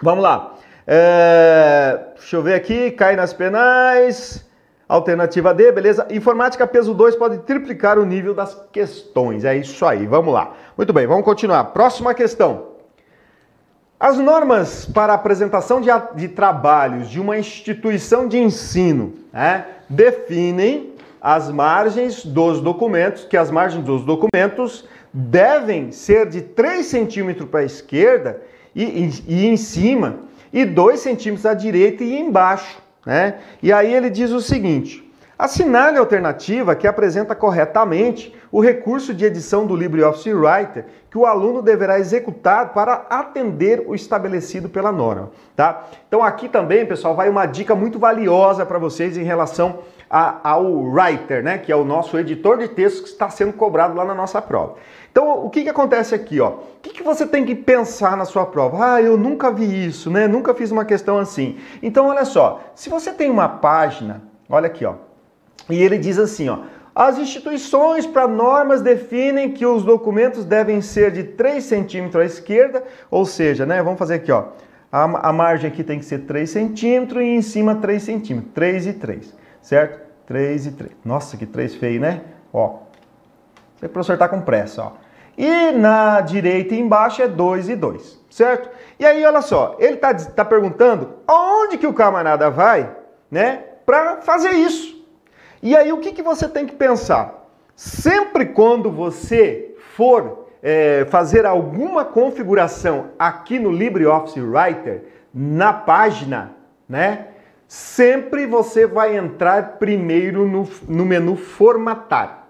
Vamos 0.00 0.22
lá. 0.22 0.55
É, 0.86 1.98
deixa 2.14 2.36
eu 2.36 2.42
ver 2.42 2.54
aqui, 2.54 2.90
cai 2.92 3.16
nas 3.16 3.32
penais. 3.32 4.44
Alternativa 4.88 5.52
D, 5.52 5.72
beleza? 5.72 6.06
Informática 6.10 6.64
peso 6.64 6.94
2 6.94 7.16
pode 7.16 7.38
triplicar 7.38 7.98
o 7.98 8.06
nível 8.06 8.32
das 8.32 8.54
questões. 8.70 9.44
É 9.44 9.56
isso 9.56 9.84
aí, 9.84 10.06
vamos 10.06 10.32
lá. 10.32 10.54
Muito 10.76 10.92
bem, 10.92 11.06
vamos 11.06 11.24
continuar. 11.24 11.64
Próxima 11.64 12.14
questão. 12.14 12.76
As 13.98 14.18
normas 14.18 14.86
para 14.86 15.14
apresentação 15.14 15.80
de, 15.80 15.88
de 16.14 16.28
trabalhos 16.28 17.08
de 17.08 17.18
uma 17.18 17.36
instituição 17.36 18.28
de 18.28 18.38
ensino 18.38 19.14
né, 19.32 19.66
definem 19.88 20.92
as 21.20 21.50
margens 21.50 22.24
dos 22.24 22.60
documentos, 22.60 23.24
que 23.24 23.36
as 23.36 23.50
margens 23.50 23.82
dos 23.82 24.04
documentos 24.04 24.86
devem 25.12 25.90
ser 25.90 26.28
de 26.28 26.42
3 26.42 26.84
centímetros 26.84 27.48
para 27.48 27.60
a 27.60 27.64
esquerda 27.64 28.42
e, 28.74 28.84
e, 28.84 29.24
e, 29.26 29.46
em 29.46 29.56
cima, 29.56 30.20
e 30.52 30.64
2 30.64 31.00
centímetros 31.00 31.46
à 31.46 31.54
direita 31.54 32.04
e 32.04 32.18
embaixo. 32.18 32.78
Né? 33.04 33.36
E 33.62 33.72
aí 33.72 33.92
ele 33.92 34.10
diz 34.10 34.30
o 34.30 34.40
seguinte: 34.40 35.06
Assinale 35.38 35.98
a 35.98 36.00
alternativa 36.00 36.74
que 36.74 36.86
apresenta 36.86 37.34
corretamente 37.34 38.34
o 38.50 38.58
recurso 38.58 39.12
de 39.12 39.26
edição 39.26 39.66
do 39.66 39.76
LibreOffice 39.76 40.32
Writer 40.32 40.86
que 41.10 41.18
o 41.18 41.26
aluno 41.26 41.60
deverá 41.60 41.98
executar 41.98 42.72
para 42.72 43.06
atender 43.10 43.84
o 43.86 43.94
estabelecido 43.94 44.68
pela 44.68 44.90
norma, 44.90 45.30
tá? 45.54 45.84
Então 46.08 46.22
aqui 46.24 46.48
também, 46.48 46.86
pessoal, 46.86 47.14
vai 47.14 47.28
uma 47.28 47.44
dica 47.44 47.74
muito 47.74 47.98
valiosa 47.98 48.64
para 48.64 48.78
vocês 48.78 49.18
em 49.18 49.24
relação 49.24 49.80
a, 50.16 50.40
ao 50.42 50.72
Writer, 50.72 51.42
né, 51.42 51.58
que 51.58 51.70
é 51.70 51.76
o 51.76 51.84
nosso 51.84 52.18
editor 52.18 52.56
de 52.56 52.68
texto 52.68 53.02
que 53.02 53.08
está 53.10 53.28
sendo 53.28 53.52
cobrado 53.52 53.94
lá 53.94 54.02
na 54.02 54.14
nossa 54.14 54.40
prova. 54.40 54.76
Então, 55.12 55.44
o 55.44 55.50
que, 55.50 55.62
que 55.62 55.68
acontece 55.68 56.14
aqui, 56.14 56.40
ó? 56.40 56.52
O 56.52 56.60
que, 56.80 56.88
que 56.88 57.02
você 57.02 57.26
tem 57.26 57.44
que 57.44 57.54
pensar 57.54 58.16
na 58.16 58.24
sua 58.24 58.46
prova? 58.46 58.94
Ah, 58.94 59.02
eu 59.02 59.18
nunca 59.18 59.50
vi 59.50 59.86
isso, 59.86 60.10
né? 60.10 60.26
Nunca 60.26 60.54
fiz 60.54 60.70
uma 60.70 60.86
questão 60.86 61.18
assim. 61.18 61.58
Então, 61.82 62.06
olha 62.06 62.24
só, 62.24 62.62
se 62.74 62.88
você 62.88 63.12
tem 63.12 63.28
uma 63.28 63.46
página, 63.46 64.22
olha 64.48 64.68
aqui, 64.68 64.86
ó, 64.86 64.94
e 65.68 65.82
ele 65.82 65.98
diz 65.98 66.18
assim, 66.18 66.48
ó, 66.48 66.60
as 66.94 67.18
instituições 67.18 68.06
para 68.06 68.26
normas 68.26 68.80
definem 68.80 69.50
que 69.50 69.66
os 69.66 69.84
documentos 69.84 70.46
devem 70.46 70.80
ser 70.80 71.10
de 71.10 71.24
3 71.24 71.62
centímetros 71.62 72.22
à 72.22 72.24
esquerda, 72.24 72.82
ou 73.10 73.26
seja, 73.26 73.66
né, 73.66 73.82
vamos 73.82 73.98
fazer 73.98 74.14
aqui, 74.14 74.32
ó, 74.32 74.44
a, 74.90 75.28
a 75.28 75.32
margem 75.32 75.70
aqui 75.70 75.84
tem 75.84 75.98
que 75.98 76.06
ser 76.06 76.20
3 76.20 76.48
centímetros 76.48 77.22
e 77.22 77.26
em 77.26 77.42
cima 77.42 77.74
3 77.74 78.02
centímetros, 78.02 78.54
3 78.54 78.86
e 78.86 78.92
3, 78.94 79.34
certo? 79.60 80.05
3 80.26 80.66
e 80.66 80.72
3. 80.72 80.92
Nossa, 81.04 81.36
que 81.36 81.46
3 81.46 81.74
feio, 81.76 82.00
né? 82.00 82.22
Ó, 82.52 82.78
o 83.82 83.88
professor 83.88 84.18
tá 84.18 84.28
com 84.28 84.40
pressa, 84.40 84.82
ó. 84.82 84.92
E 85.38 85.70
na 85.72 86.20
direita 86.22 86.74
embaixo 86.74 87.20
é 87.20 87.28
2 87.28 87.68
e 87.68 87.76
2, 87.76 88.24
certo? 88.30 88.70
E 88.98 89.04
aí, 89.04 89.24
olha 89.24 89.42
só, 89.42 89.76
ele 89.78 89.98
tá, 89.98 90.14
tá 90.14 90.44
perguntando 90.44 91.16
aonde 91.26 91.76
que 91.76 91.86
o 91.86 91.92
camarada 91.92 92.50
vai, 92.50 92.90
né, 93.30 93.64
para 93.84 94.22
fazer 94.22 94.52
isso. 94.52 95.04
E 95.62 95.76
aí 95.76 95.92
o 95.92 95.98
que, 95.98 96.12
que 96.12 96.22
você 96.22 96.48
tem 96.48 96.66
que 96.66 96.74
pensar? 96.74 97.46
Sempre 97.74 98.46
quando 98.46 98.90
você 98.90 99.74
for 99.94 100.46
é, 100.62 101.06
fazer 101.10 101.44
alguma 101.44 102.04
configuração 102.04 103.10
aqui 103.18 103.58
no 103.58 103.70
LibreOffice 103.70 104.40
Writer, 104.40 105.04
na 105.32 105.72
página, 105.72 106.52
né? 106.88 107.28
Sempre 107.68 108.46
você 108.46 108.86
vai 108.86 109.16
entrar 109.16 109.78
primeiro 109.78 110.46
no, 110.46 110.68
no 110.88 111.04
menu 111.04 111.36
formatar. 111.36 112.46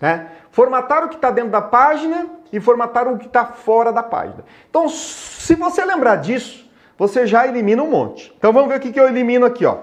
Né? 0.00 0.28
Formatar 0.50 1.04
o 1.04 1.08
que 1.08 1.14
está 1.14 1.30
dentro 1.30 1.50
da 1.50 1.62
página 1.62 2.26
e 2.52 2.60
formatar 2.60 3.08
o 3.08 3.16
que 3.16 3.26
está 3.26 3.46
fora 3.46 3.92
da 3.92 4.02
página. 4.02 4.44
Então, 4.68 4.88
se 4.88 5.54
você 5.54 5.84
lembrar 5.84 6.16
disso, 6.16 6.70
você 6.98 7.26
já 7.26 7.46
elimina 7.46 7.82
um 7.82 7.90
monte. 7.90 8.32
Então 8.36 8.52
vamos 8.52 8.68
ver 8.68 8.76
o 8.76 8.80
que, 8.80 8.92
que 8.92 9.00
eu 9.00 9.08
elimino 9.08 9.46
aqui, 9.46 9.64
ó. 9.64 9.78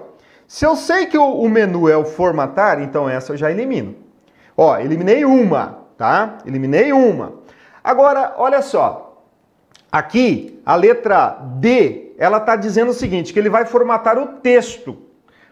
Se 0.47 0.65
eu 0.65 0.75
sei 0.75 1.05
que 1.05 1.17
o, 1.17 1.47
menu 1.47 1.87
é 1.87 1.95
o 1.95 2.05
formatar, 2.05 2.81
então 2.81 3.09
essa 3.09 3.33
eu 3.33 3.37
já 3.37 3.51
elimino. 3.51 3.95
Ó, 4.57 4.77
eliminei 4.77 5.23
uma, 5.23 5.79
tá? 5.97 6.39
Eliminei 6.45 6.91
uma. 6.91 7.33
Agora, 7.83 8.33
olha 8.37 8.61
só. 8.61 9.23
Aqui, 9.91 10.59
a 10.65 10.75
letra 10.75 11.37
D, 11.57 12.08
ela 12.19 12.37
está 12.37 12.55
dizendo 12.55 12.91
o 12.91 12.93
seguinte, 12.93 13.31
que 13.31 13.39
ele 13.39 13.49
vai 13.49 13.65
formatar 13.65 14.19
o 14.19 14.27
texto. 14.41 14.97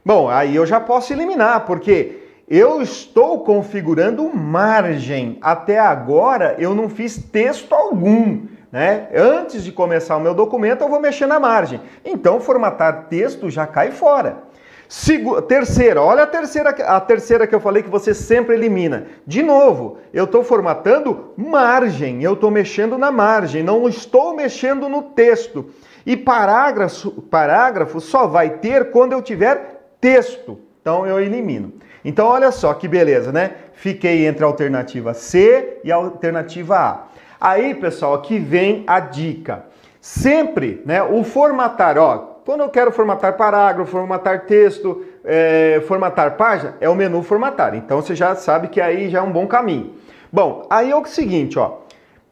Bom, 0.06 0.30
aí 0.30 0.56
eu 0.56 0.66
já 0.66 0.80
posso 0.80 1.14
eliminar, 1.14 1.66
porque 1.66 2.20
eu 2.48 2.82
estou 2.82 3.44
configurando 3.44 4.30
margem. 4.36 5.38
Até 5.42 5.80
agora 5.80 6.56
eu 6.60 6.76
não 6.76 6.90
fiz 6.90 7.18
texto 7.18 7.74
algum. 7.74 8.46
Né? 8.72 9.08
Antes 9.16 9.64
de 9.64 9.72
começar 9.72 10.18
o 10.18 10.20
meu 10.20 10.34
documento, 10.34 10.82
eu 10.82 10.90
vou 10.90 11.00
mexer 11.00 11.26
na 11.26 11.40
margem. 11.40 11.80
Então, 12.04 12.40
formatar 12.40 13.08
texto 13.10 13.50
já 13.50 13.66
cai 13.66 13.92
fora. 13.92 14.44
Segu 14.90 15.42
terceira, 15.42 16.02
olha 16.02 16.24
a 16.24 16.28
terceira, 16.28 16.70
a 16.70 17.00
terceira 17.02 17.46
que 17.46 17.54
eu 17.54 17.60
falei 17.60 17.84
que 17.84 17.90
você 17.90 18.14
sempre 18.14 18.56
elimina. 18.56 19.08
De 19.26 19.44
novo, 19.44 19.98
eu 20.14 20.24
estou 20.24 20.44
formatando 20.44 21.34
margem, 21.36 22.24
eu 22.24 22.34
estou 22.34 22.50
mexendo 22.50 22.98
na 22.98 23.12
margem, 23.12 23.64
não 23.64 23.88
estou 23.90 24.34
mexendo 24.34 24.88
no 24.88 25.02
texto. 25.02 25.66
E 26.08 26.16
parágrafo, 26.16 27.12
parágrafo 27.24 28.00
só 28.00 28.26
vai 28.26 28.50
ter 28.50 28.92
quando 28.92 29.12
eu 29.12 29.22
tiver 29.22 29.92
texto. 30.00 30.58
Então 30.80 31.06
eu 31.06 31.20
elimino. 31.20 31.74
Então 32.06 32.28
olha 32.28 32.50
só 32.50 32.74
que 32.74 32.88
beleza, 32.88 33.34
né? 33.34 33.56
Fiquei 33.74 34.26
entre 34.26 34.42
a 34.42 34.48
alternativa 34.48 35.14
C 35.14 35.82
e 35.84 35.92
a 35.92 35.98
alternativa 35.98 36.78
A. 36.78 37.04
Aí, 37.42 37.76
pessoal, 37.76 38.14
aqui 38.14 38.40
vem 38.40 38.86
a 38.88 39.02
dica. 39.02 39.66
Sempre, 40.00 40.82
né, 40.86 41.04
o 41.04 41.26
formatar, 41.26 41.98
ó, 41.98 42.18
quando 42.46 42.62
eu 42.62 42.70
quero 42.70 42.94
formatar 42.94 43.36
parágrafo, 43.36 43.92
formatar 43.92 44.46
texto, 44.46 45.04
é, 45.26 45.84
formatar 45.86 46.38
página, 46.38 46.76
é 46.80 46.88
o 46.88 46.96
menu 46.96 47.22
formatar. 47.22 47.76
Então 47.76 48.02
você 48.02 48.16
já 48.16 48.34
sabe 48.34 48.70
que 48.70 48.80
aí 48.80 49.10
já 49.10 49.20
é 49.20 49.22
um 49.22 49.32
bom 49.34 49.46
caminho. 49.46 49.96
Bom, 50.32 50.66
aí 50.70 50.90
é 50.90 50.96
o 50.96 51.04
seguinte, 51.04 51.60
ó. 51.60 51.80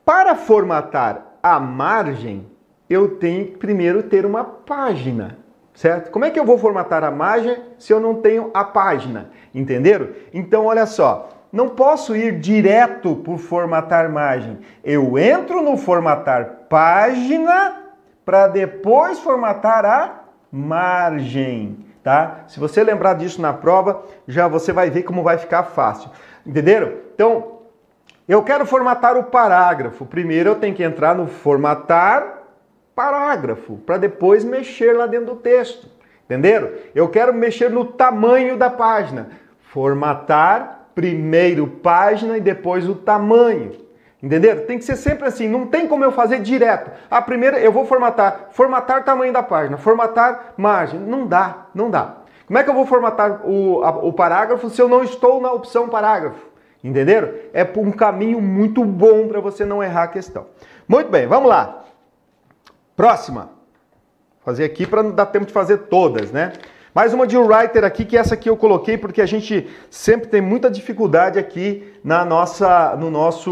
Para 0.05 0.33
formatar 0.33 1.35
a 1.43 1.59
margem, 1.59 2.54
eu 2.89 3.17
tenho 3.17 3.47
que 3.47 3.57
primeiro 3.57 4.03
ter 4.03 4.25
uma 4.25 4.43
página, 4.43 5.37
certo? 5.73 6.11
Como 6.11 6.25
é 6.25 6.29
que 6.29 6.39
eu 6.39 6.45
vou 6.45 6.57
formatar 6.57 7.03
a 7.03 7.11
margem 7.11 7.57
se 7.77 7.91
eu 7.91 7.99
não 7.99 8.15
tenho 8.15 8.51
a 8.53 8.63
página? 8.63 9.31
Entenderam? 9.53 10.09
Então, 10.33 10.65
olha 10.65 10.85
só, 10.85 11.29
não 11.51 11.69
posso 11.69 12.15
ir 12.15 12.39
direto 12.39 13.15
por 13.15 13.37
formatar 13.37 14.11
margem. 14.11 14.59
Eu 14.83 15.17
entro 15.17 15.61
no 15.61 15.77
formatar 15.77 16.65
página 16.69 17.83
para 18.25 18.47
depois 18.47 19.19
formatar 19.19 19.85
a 19.85 20.21
margem, 20.51 21.85
tá? 22.03 22.41
Se 22.47 22.59
você 22.59 22.83
lembrar 22.83 23.13
disso 23.13 23.41
na 23.41 23.53
prova, 23.53 24.03
já 24.27 24.47
você 24.47 24.73
vai 24.73 24.89
ver 24.89 25.03
como 25.03 25.23
vai 25.23 25.37
ficar 25.37 25.63
fácil. 25.63 26.09
Entenderam? 26.45 26.91
Então, 27.13 27.59
eu 28.27 28.43
quero 28.43 28.65
formatar 28.65 29.15
o 29.17 29.23
parágrafo. 29.23 30.05
Primeiro 30.05 30.49
eu 30.49 30.55
tenho 30.55 30.75
que 30.75 30.83
entrar 30.83 31.15
no 31.15 31.27
formatar 31.27 32.34
parágrafo, 32.95 33.77
para 33.77 33.97
depois 33.97 34.43
mexer 34.43 34.93
lá 34.93 35.05
dentro 35.05 35.27
do 35.27 35.35
texto. 35.35 35.87
Entenderam? 36.25 36.69
Eu 36.95 37.09
quero 37.09 37.33
mexer 37.33 37.69
no 37.69 37.85
tamanho 37.85 38.57
da 38.57 38.69
página. 38.69 39.29
Formatar 39.59 40.87
primeiro 40.95 41.67
página 41.67 42.37
e 42.37 42.41
depois 42.41 42.87
o 42.87 42.95
tamanho. 42.95 43.73
Entenderam? 44.23 44.65
Tem 44.65 44.79
que 44.79 44.85
ser 44.85 44.95
sempre 44.95 45.27
assim, 45.27 45.47
não 45.47 45.67
tem 45.67 45.87
como 45.87 46.03
eu 46.03 46.11
fazer 46.11 46.39
direto. 46.39 46.89
A 47.11 47.21
primeira 47.21 47.59
eu 47.59 47.71
vou 47.71 47.85
formatar, 47.85 48.47
formatar 48.51 49.03
tamanho 49.03 49.33
da 49.33 49.43
página, 49.43 49.77
formatar 49.77 50.53
margem. 50.57 50.99
Não 50.99 51.27
dá, 51.27 51.67
não 51.75 51.91
dá. 51.91 52.15
Como 52.47 52.57
é 52.57 52.63
que 52.63 52.69
eu 52.69 52.73
vou 52.73 52.85
formatar 52.85 53.41
o, 53.45 53.83
a, 53.83 53.89
o 53.89 54.13
parágrafo 54.13 54.69
se 54.69 54.81
eu 54.81 54.87
não 54.87 55.03
estou 55.03 55.41
na 55.41 55.51
opção 55.51 55.89
parágrafo? 55.89 56.39
Entenderam? 56.83 57.29
É 57.53 57.67
um 57.77 57.91
caminho 57.91 58.39
muito 58.39 58.83
bom 58.85 59.27
para 59.27 59.39
você 59.39 59.65
não 59.65 59.83
errar 59.83 60.03
a 60.03 60.07
questão. 60.07 60.45
Muito 60.87 61.09
bem, 61.09 61.27
vamos 61.27 61.49
lá. 61.49 61.84
Próxima. 62.95 63.51
Fazer 64.43 64.63
aqui 64.63 64.85
para 64.85 65.03
não 65.03 65.11
dar 65.11 65.25
tempo 65.25 65.45
de 65.45 65.53
fazer 65.53 65.77
todas, 65.89 66.31
né? 66.31 66.53
Mais 66.93 67.13
uma 67.13 67.27
de 67.27 67.37
writer 67.37 67.83
aqui, 67.83 68.05
que 68.05 68.15
essa 68.15 68.35
aqui 68.35 68.49
eu 68.49 68.55
coloquei 68.55 68.97
porque 68.97 69.21
a 69.21 69.25
gente 69.25 69.67
sempre 69.89 70.29
tem 70.29 70.39
muita 70.39 70.71
dificuldade 70.71 71.37
aqui 71.37 71.93
na 72.03 72.23
nossa, 72.23 72.95
no 72.95 73.11
nosso 73.11 73.51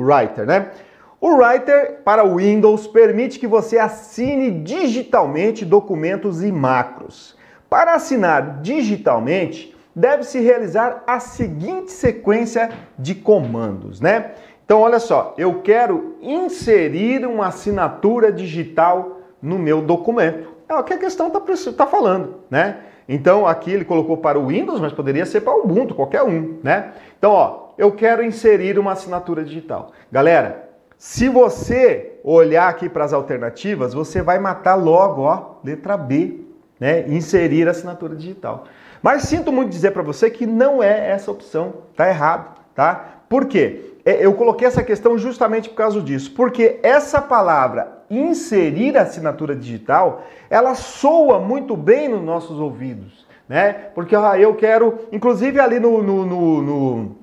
writer, 0.00 0.44
né? 0.44 0.70
O 1.18 1.36
Writer 1.36 2.02
para 2.04 2.22
Windows 2.22 2.86
permite 2.86 3.38
que 3.38 3.46
você 3.46 3.78
assine 3.78 4.50
digitalmente 4.50 5.64
documentos 5.64 6.44
e 6.44 6.52
macros. 6.52 7.34
Para 7.70 7.94
assinar 7.94 8.60
digitalmente, 8.60 9.74
deve-se 9.96 10.38
realizar 10.40 11.02
a 11.06 11.18
seguinte 11.18 11.92
sequência 11.92 12.68
de 12.98 13.14
comandos, 13.14 14.02
né? 14.02 14.32
Então, 14.64 14.80
olha 14.80 14.98
só, 14.98 15.34
eu 15.36 15.60
quero 15.62 16.16
inserir 16.22 17.26
uma 17.26 17.48
assinatura 17.48 18.32
digital 18.32 19.20
no 19.40 19.58
meu 19.58 19.82
documento. 19.82 20.48
É 20.68 20.74
o 20.74 20.82
que 20.82 20.94
a 20.94 20.98
questão 20.98 21.28
está 21.28 21.40
tá 21.76 21.86
falando, 21.86 22.36
né? 22.50 22.78
Então 23.08 23.46
aqui 23.46 23.70
ele 23.70 23.84
colocou 23.84 24.16
para 24.16 24.38
o 24.38 24.46
Windows, 24.46 24.80
mas 24.80 24.92
poderia 24.92 25.26
ser 25.26 25.42
para 25.42 25.54
o 25.54 25.64
Ubuntu, 25.64 25.94
qualquer 25.94 26.22
um, 26.22 26.58
né? 26.62 26.92
Então, 27.18 27.32
ó, 27.32 27.68
eu 27.76 27.92
quero 27.92 28.24
inserir 28.24 28.78
uma 28.78 28.92
assinatura 28.92 29.44
digital. 29.44 29.92
Galera, 30.10 30.70
se 30.96 31.28
você 31.28 32.18
olhar 32.24 32.68
aqui 32.68 32.88
para 32.88 33.04
as 33.04 33.12
alternativas, 33.12 33.92
você 33.92 34.22
vai 34.22 34.38
matar 34.38 34.74
logo, 34.74 35.22
ó, 35.22 35.56
letra 35.62 35.96
B, 35.98 36.40
né? 36.80 37.04
Inserir 37.08 37.68
assinatura 37.68 38.16
digital. 38.16 38.64
Mas 39.02 39.24
sinto 39.24 39.52
muito 39.52 39.68
dizer 39.68 39.90
para 39.90 40.02
você 40.02 40.30
que 40.30 40.46
não 40.46 40.82
é 40.82 41.10
essa 41.10 41.30
opção, 41.30 41.74
tá 41.94 42.08
errado, 42.08 42.58
tá? 42.74 43.20
Por 43.28 43.46
quê? 43.46 43.93
É, 44.04 44.24
eu 44.24 44.34
coloquei 44.34 44.68
essa 44.68 44.82
questão 44.82 45.16
justamente 45.16 45.68
por 45.70 45.76
causa 45.76 46.00
disso, 46.00 46.32
porque 46.32 46.78
essa 46.82 47.22
palavra 47.22 48.04
inserir 48.10 48.96
assinatura 48.98 49.56
digital, 49.56 50.24
ela 50.50 50.74
soa 50.74 51.38
muito 51.38 51.76
bem 51.76 52.08
nos 52.08 52.22
nossos 52.22 52.60
ouvidos, 52.60 53.26
né? 53.48 53.72
Porque 53.94 54.14
ah, 54.14 54.38
eu 54.38 54.54
quero, 54.54 54.98
inclusive 55.10 55.58
ali 55.58 55.80
no, 55.80 56.02
no, 56.02 56.26
no, 56.26 56.62
no 56.62 57.16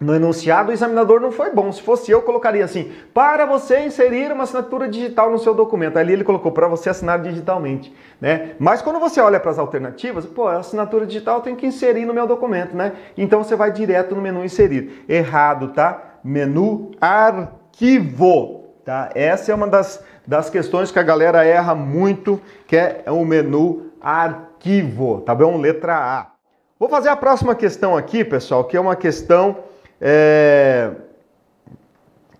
no 0.00 0.14
enunciado, 0.14 0.70
o 0.70 0.72
examinador 0.72 1.20
não 1.20 1.30
foi 1.32 1.50
bom. 1.50 1.70
Se 1.72 1.80
fosse 1.80 2.10
eu, 2.10 2.20
colocaria 2.20 2.64
assim: 2.64 2.92
para 3.14 3.46
você 3.46 3.80
inserir 3.80 4.30
uma 4.32 4.44
assinatura 4.44 4.88
digital 4.88 5.30
no 5.30 5.38
seu 5.38 5.54
documento. 5.54 5.96
Ali 5.96 6.12
ele 6.12 6.24
colocou 6.24 6.52
para 6.52 6.68
você 6.68 6.90
assinar 6.90 7.22
digitalmente, 7.22 7.94
né? 8.20 8.50
Mas 8.58 8.82
quando 8.82 8.98
você 8.98 9.20
olha 9.20 9.40
para 9.40 9.50
as 9.50 9.58
alternativas, 9.58 10.26
pô, 10.26 10.48
a 10.48 10.58
assinatura 10.58 11.06
digital 11.06 11.40
tem 11.40 11.56
que 11.56 11.66
inserir 11.66 12.04
no 12.04 12.12
meu 12.12 12.26
documento, 12.26 12.76
né? 12.76 12.92
Então 13.16 13.42
você 13.42 13.56
vai 13.56 13.70
direto 13.70 14.14
no 14.14 14.20
menu 14.20 14.44
inserir. 14.44 15.04
Errado, 15.08 15.68
tá? 15.68 16.13
Menu 16.24 16.92
arquivo, 17.00 18.64
tá? 18.84 19.10
Essa 19.14 19.52
é 19.52 19.54
uma 19.54 19.68
das, 19.68 20.02
das 20.26 20.48
questões 20.48 20.90
que 20.90 20.98
a 20.98 21.02
galera 21.02 21.44
erra 21.44 21.74
muito, 21.74 22.40
que 22.66 22.76
é 22.76 23.04
o 23.08 23.24
menu 23.24 23.92
arquivo, 24.00 25.20
tá 25.20 25.34
bom? 25.34 25.58
Letra 25.58 25.96
A. 25.96 26.26
Vou 26.78 26.88
fazer 26.88 27.10
a 27.10 27.16
próxima 27.16 27.54
questão 27.54 27.96
aqui, 27.96 28.24
pessoal, 28.24 28.64
que 28.64 28.76
é 28.76 28.80
uma 28.80 28.96
questão 28.96 29.58
é, 30.00 30.90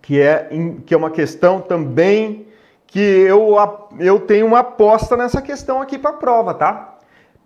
que, 0.01 0.19
é, 0.19 0.49
que 0.85 0.93
é 0.93 0.97
uma 0.97 1.09
questão 1.09 1.61
também 1.61 2.47
que 2.85 2.99
eu, 2.99 3.55
eu 3.99 4.19
tenho 4.19 4.45
uma 4.45 4.59
aposta 4.59 5.17
nessa 5.17 5.41
questão 5.41 5.81
aqui 5.81 5.97
para 5.97 6.11
a 6.11 6.13
prova, 6.13 6.53
tá? 6.53 6.95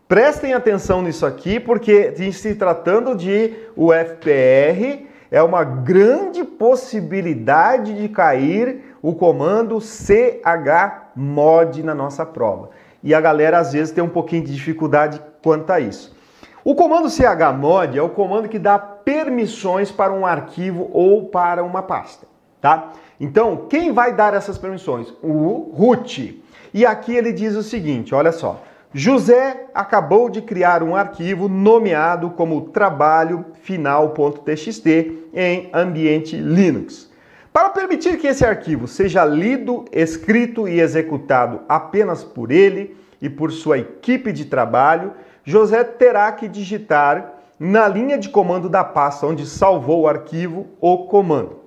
Prestem 0.08 0.54
atenção 0.54 1.02
nisso 1.02 1.26
aqui, 1.26 1.60
porque 1.60 2.14
se 2.32 2.56
tratando 2.56 3.16
de 3.16 3.54
UFPR, 3.78 5.08
é 5.32 5.42
uma 5.42 5.64
grande 5.64 6.44
possibilidade 6.44 8.00
de 8.00 8.10
cair 8.10 8.96
o 9.02 9.14
comando 9.14 9.80
chmod 9.80 11.84
na 11.84 11.94
nossa 11.94 12.26
prova. 12.26 12.72
E 13.04 13.14
a 13.14 13.22
galera 13.22 13.60
às 13.60 13.74
vezes 13.74 13.94
tem 13.94 14.04
um 14.04 14.10
pouquinho 14.10 14.44
de 14.44 14.54
dificuldade 14.54 15.22
quanto 15.42 15.72
a 15.72 15.80
isso. 15.80 16.18
O 16.64 16.76
comando 16.76 17.10
chmod 17.10 17.98
é 17.98 18.02
o 18.02 18.10
comando 18.10 18.50
que 18.50 18.60
dá 18.60 18.78
permissões 18.78 19.92
para 19.92 20.12
um 20.12 20.26
arquivo 20.26 20.90
ou 20.92 21.30
para 21.30 21.64
uma 21.64 21.82
pasta, 21.82 22.28
tá? 22.60 22.92
Então, 23.20 23.68
quem 23.70 23.92
vai 23.92 24.14
dar 24.14 24.34
essas 24.34 24.58
permissões? 24.58 25.14
O 25.22 25.72
root. 25.74 26.44
E 26.74 26.86
aqui 26.86 27.16
ele 27.16 27.34
diz 27.34 27.56
o 27.56 27.64
seguinte, 27.64 28.14
olha 28.14 28.32
só. 28.32 28.62
José 28.94 29.68
acabou 29.74 30.30
de 30.30 30.42
criar 30.42 30.82
um 30.82 30.96
arquivo 30.96 31.48
nomeado 31.48 32.32
como 32.32 32.70
trabalho 32.70 33.46
final.txt 33.62 34.88
em 35.32 35.70
ambiente 35.72 36.36
Linux. 36.36 37.08
Para 37.54 37.70
permitir 37.70 38.18
que 38.18 38.28
esse 38.28 38.44
arquivo 38.44 38.88
seja 38.88 39.24
lido, 39.24 39.86
escrito 39.92 40.68
e 40.68 40.80
executado 40.80 41.62
apenas 41.70 42.24
por 42.24 42.52
ele 42.52 42.98
e 43.22 43.30
por 43.30 43.52
sua 43.52 43.78
equipe 43.78 44.32
de 44.32 44.46
trabalho, 44.46 45.14
José 45.44 45.84
terá 45.84 46.32
que 46.32 46.48
digitar 46.48 47.34
na 47.60 47.88
linha 47.88 48.18
de 48.18 48.30
comando 48.30 48.68
da 48.68 48.84
pasta 48.84 49.28
onde 49.28 49.46
salvou 49.46 50.02
o 50.02 50.08
arquivo 50.08 50.68
o 50.82 51.06
comando. 51.06 51.60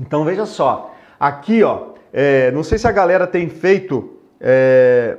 Então 0.00 0.24
veja 0.24 0.46
só, 0.46 0.94
aqui 1.20 1.62
ó, 1.62 1.88
é, 2.10 2.50
não 2.52 2.62
sei 2.62 2.78
se 2.78 2.88
a 2.88 2.92
galera 2.92 3.26
tem 3.26 3.50
feito 3.50 4.16
é, 4.40 5.18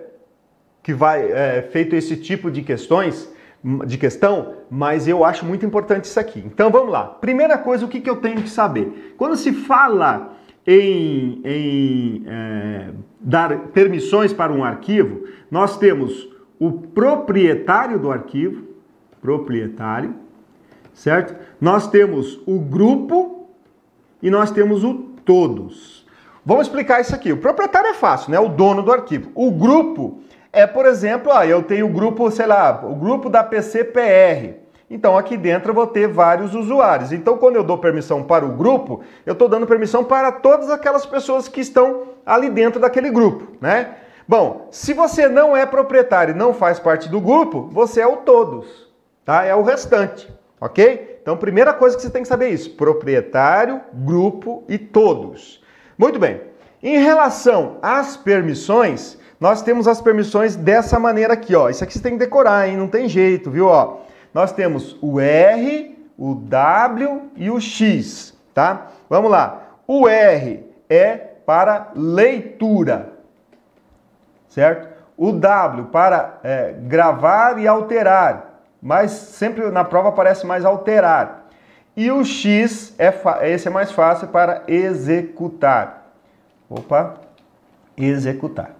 que 0.81 0.93
vai 0.93 1.31
é, 1.31 1.61
feito 1.61 1.95
esse 1.95 2.15
tipo 2.17 2.49
de 2.49 2.61
questões 2.61 3.31
de 3.85 3.97
questão, 3.97 4.53
mas 4.69 5.07
eu 5.07 5.25
acho 5.25 5.45
muito 5.45 5.65
importante 5.65 6.05
isso 6.05 6.19
aqui. 6.19 6.39
Então 6.45 6.69
vamos 6.69 6.91
lá. 6.91 7.03
Primeira 7.05 7.57
coisa, 7.57 7.85
o 7.85 7.89
que, 7.89 7.99
que 7.99 8.09
eu 8.09 8.17
tenho 8.17 8.41
que 8.41 8.49
saber? 8.49 9.15
Quando 9.17 9.35
se 9.35 9.51
fala 9.51 10.37
em, 10.65 11.41
em 11.43 12.23
é, 12.25 12.89
dar 13.19 13.57
permissões 13.73 14.31
para 14.31 14.53
um 14.53 14.63
arquivo, 14.63 15.25
nós 15.51 15.77
temos 15.77 16.29
o 16.57 16.71
proprietário 16.71 17.99
do 17.99 18.11
arquivo, 18.11 18.63
proprietário, 19.21 20.15
certo? 20.93 21.35
Nós 21.59 21.87
temos 21.87 22.39
o 22.45 22.59
grupo 22.59 23.49
e 24.21 24.29
nós 24.29 24.51
temos 24.51 24.83
o 24.83 24.93
todos. 25.25 26.07
Vamos 26.45 26.67
explicar 26.67 27.01
isso 27.01 27.13
aqui. 27.13 27.31
O 27.31 27.37
proprietário 27.37 27.89
é 27.89 27.93
fácil, 27.93 28.31
né? 28.31 28.39
O 28.39 28.49
dono 28.49 28.81
do 28.81 28.91
arquivo. 28.91 29.29
O 29.35 29.51
grupo 29.51 30.19
é, 30.51 30.65
por 30.65 30.85
exemplo, 30.85 31.31
ah, 31.31 31.45
eu 31.45 31.63
tenho 31.63 31.85
o 31.85 31.89
grupo, 31.89 32.29
sei 32.31 32.47
lá, 32.47 32.81
o 32.83 32.95
grupo 32.95 33.29
da 33.29 33.43
PCPR. 33.43 34.55
Então 34.89 35.15
aqui 35.15 35.37
dentro 35.37 35.69
eu 35.69 35.75
vou 35.75 35.85
ter 35.85 36.07
vários 36.07 36.55
usuários. 36.55 37.11
Então 37.11 37.37
quando 37.37 37.55
eu 37.55 37.63
dou 37.63 37.77
permissão 37.77 38.23
para 38.23 38.45
o 38.45 38.49
grupo, 38.49 39.01
eu 39.25 39.33
estou 39.33 39.47
dando 39.47 39.67
permissão 39.67 40.03
para 40.03 40.31
todas 40.31 40.69
aquelas 40.71 41.05
pessoas 41.05 41.47
que 41.47 41.61
estão 41.61 42.07
ali 42.25 42.49
dentro 42.49 42.79
daquele 42.79 43.11
grupo, 43.11 43.55
né? 43.61 43.95
Bom, 44.27 44.67
se 44.71 44.93
você 44.93 45.27
não 45.27 45.55
é 45.55 45.65
proprietário 45.65 46.33
e 46.33 46.37
não 46.37 46.53
faz 46.53 46.79
parte 46.79 47.09
do 47.09 47.19
grupo, 47.19 47.69
você 47.71 48.01
é 48.01 48.07
o 48.07 48.17
todos, 48.17 48.87
tá? 49.25 49.43
É 49.43 49.55
o 49.55 49.63
restante, 49.63 50.31
ok? 50.59 51.19
Então, 51.21 51.37
primeira 51.37 51.73
coisa 51.73 51.95
que 51.95 52.01
você 52.01 52.09
tem 52.09 52.23
que 52.23 52.27
saber 52.27 52.45
é 52.45 52.49
isso: 52.49 52.71
proprietário, 52.71 53.81
grupo 53.93 54.63
e 54.67 54.77
todos. 54.79 55.63
Muito 55.97 56.17
bem. 56.17 56.41
Em 56.81 56.97
relação 56.97 57.77
às 57.81 58.15
permissões, 58.15 59.18
nós 59.39 59.61
temos 59.61 59.87
as 59.87 60.01
permissões 60.01 60.55
dessa 60.55 60.99
maneira 60.99 61.33
aqui, 61.33 61.55
ó. 61.55 61.69
Isso 61.69 61.83
aqui 61.83 61.93
você 61.93 62.01
tem 62.01 62.13
que 62.13 62.19
decorar, 62.19 62.67
hein? 62.67 62.77
Não 62.77 62.87
tem 62.87 63.07
jeito, 63.07 63.49
viu? 63.49 63.67
Ó, 63.67 63.99
nós 64.33 64.51
temos 64.51 64.97
o 65.01 65.19
R, 65.19 65.97
o 66.17 66.35
W 66.35 67.21
e 67.35 67.49
o 67.49 67.59
X, 67.59 68.37
tá? 68.53 68.87
Vamos 69.09 69.31
lá. 69.31 69.77
O 69.87 70.07
R 70.07 70.65
é 70.89 71.15
para 71.45 71.91
leitura 71.95 73.19
certo? 74.49 74.89
O 75.15 75.31
W 75.31 75.85
para 75.85 76.39
é, 76.43 76.73
gravar 76.81 77.59
e 77.59 77.67
alterar, 77.67 78.61
mas 78.81 79.11
sempre 79.11 79.69
na 79.69 79.83
prova 79.83 80.09
aparece 80.09 80.45
mais 80.45 80.65
alterar. 80.65 81.47
E 81.95 82.11
o 82.11 82.23
X, 82.23 82.95
é 82.97 83.13
esse 83.51 83.67
é 83.67 83.71
mais 83.71 83.91
fácil 83.91 84.27
para 84.29 84.63
executar. 84.67 86.13
Opa, 86.69 87.15
executar. 87.97 88.71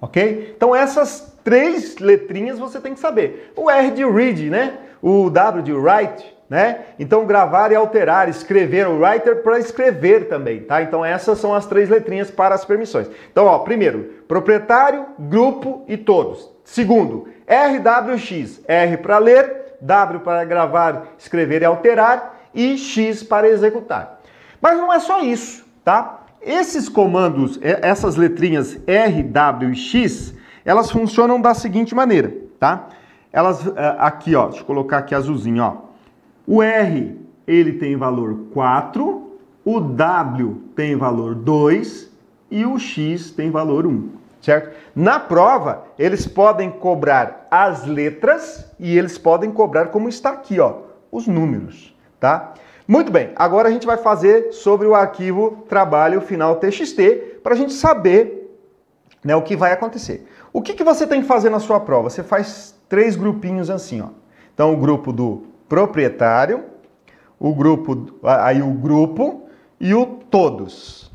Ok? 0.00 0.54
Então 0.56 0.74
essas 0.74 1.36
três 1.44 1.98
letrinhas 1.98 2.58
você 2.58 2.80
tem 2.80 2.94
que 2.94 3.00
saber. 3.00 3.52
O 3.56 3.70
R 3.70 3.90
de 3.90 4.04
read, 4.04 4.48
né? 4.48 4.78
O 5.02 5.30
W 5.30 5.62
de 5.62 5.72
write, 5.72 6.36
né? 6.48 6.80
Então 6.98 7.26
gravar 7.26 7.70
e 7.70 7.74
alterar, 7.74 8.28
escrever, 8.28 8.86
o 8.86 9.00
writer 9.00 9.42
para 9.42 9.58
escrever 9.58 10.28
também, 10.28 10.62
tá? 10.62 10.82
Então 10.82 11.04
essas 11.04 11.38
são 11.38 11.54
as 11.54 11.66
três 11.66 11.88
letrinhas 11.88 12.30
para 12.30 12.54
as 12.54 12.64
permissões. 12.64 13.08
Então, 13.30 13.46
ó, 13.46 13.58
primeiro, 13.60 14.24
proprietário, 14.26 15.06
grupo 15.18 15.84
e 15.86 15.96
todos. 15.96 16.50
Segundo, 16.64 17.28
RWX, 17.46 18.62
R 18.66 18.96
para 18.98 19.18
ler, 19.18 19.76
W 19.80 20.20
para 20.20 20.44
gravar, 20.44 21.08
escrever 21.18 21.62
e 21.62 21.64
alterar 21.64 22.40
e 22.54 22.76
X 22.76 23.22
para 23.22 23.48
executar. 23.48 24.20
Mas 24.60 24.76
não 24.76 24.92
é 24.92 24.98
só 24.98 25.20
isso, 25.20 25.64
tá? 25.84 26.19
Esses 26.42 26.88
comandos, 26.88 27.58
essas 27.62 28.16
letrinhas 28.16 28.78
R, 28.86 29.22
W 29.22 29.72
e 29.72 29.76
X, 29.76 30.34
elas 30.64 30.90
funcionam 30.90 31.40
da 31.40 31.52
seguinte 31.52 31.94
maneira, 31.94 32.34
tá? 32.58 32.88
Elas 33.32 33.66
eh, 33.66 33.96
aqui, 33.98 34.34
ó, 34.34 34.46
deixa 34.46 34.62
eu 34.62 34.66
colocar 34.66 34.98
aqui 34.98 35.14
azulzinho, 35.14 35.62
ó. 35.62 35.76
O 36.46 36.62
R, 36.62 37.18
ele 37.46 37.74
tem 37.74 37.94
valor 37.94 38.46
4, 38.54 39.38
o 39.64 39.80
W 39.80 40.62
tem 40.74 40.96
valor 40.96 41.34
2 41.34 42.10
e 42.50 42.64
o 42.64 42.78
X 42.78 43.30
tem 43.30 43.50
valor 43.50 43.86
1, 43.86 44.08
certo? 44.40 44.74
Na 44.96 45.20
prova, 45.20 45.84
eles 45.98 46.26
podem 46.26 46.70
cobrar 46.70 47.46
as 47.50 47.84
letras 47.84 48.66
e 48.78 48.96
eles 48.96 49.18
podem 49.18 49.50
cobrar 49.50 49.88
como 49.88 50.08
está 50.08 50.30
aqui, 50.30 50.58
ó, 50.58 50.78
os 51.12 51.26
números, 51.26 51.94
tá? 52.18 52.54
Muito 52.90 53.12
bem, 53.12 53.30
agora 53.36 53.68
a 53.68 53.70
gente 53.70 53.86
vai 53.86 53.96
fazer 53.96 54.50
sobre 54.50 54.84
o 54.84 54.96
arquivo 54.96 55.64
trabalho 55.68 56.20
final 56.20 56.56
TXT 56.56 57.38
para 57.40 57.54
a 57.54 57.56
gente 57.56 57.72
saber 57.72 58.52
né, 59.22 59.36
o 59.36 59.42
que 59.42 59.54
vai 59.54 59.70
acontecer. 59.70 60.26
O 60.52 60.60
que, 60.60 60.74
que 60.74 60.82
você 60.82 61.06
tem 61.06 61.20
que 61.20 61.28
fazer 61.28 61.50
na 61.50 61.60
sua 61.60 61.78
prova? 61.78 62.10
Você 62.10 62.24
faz 62.24 62.74
três 62.88 63.14
grupinhos 63.14 63.70
assim, 63.70 64.00
ó. 64.00 64.08
Então, 64.52 64.74
o 64.74 64.76
grupo 64.76 65.12
do 65.12 65.44
proprietário, 65.68 66.64
o 67.38 67.54
grupo, 67.54 68.08
aí 68.24 68.60
o 68.60 68.72
grupo 68.72 69.44
e 69.78 69.94
o 69.94 70.04
todos. 70.04 71.12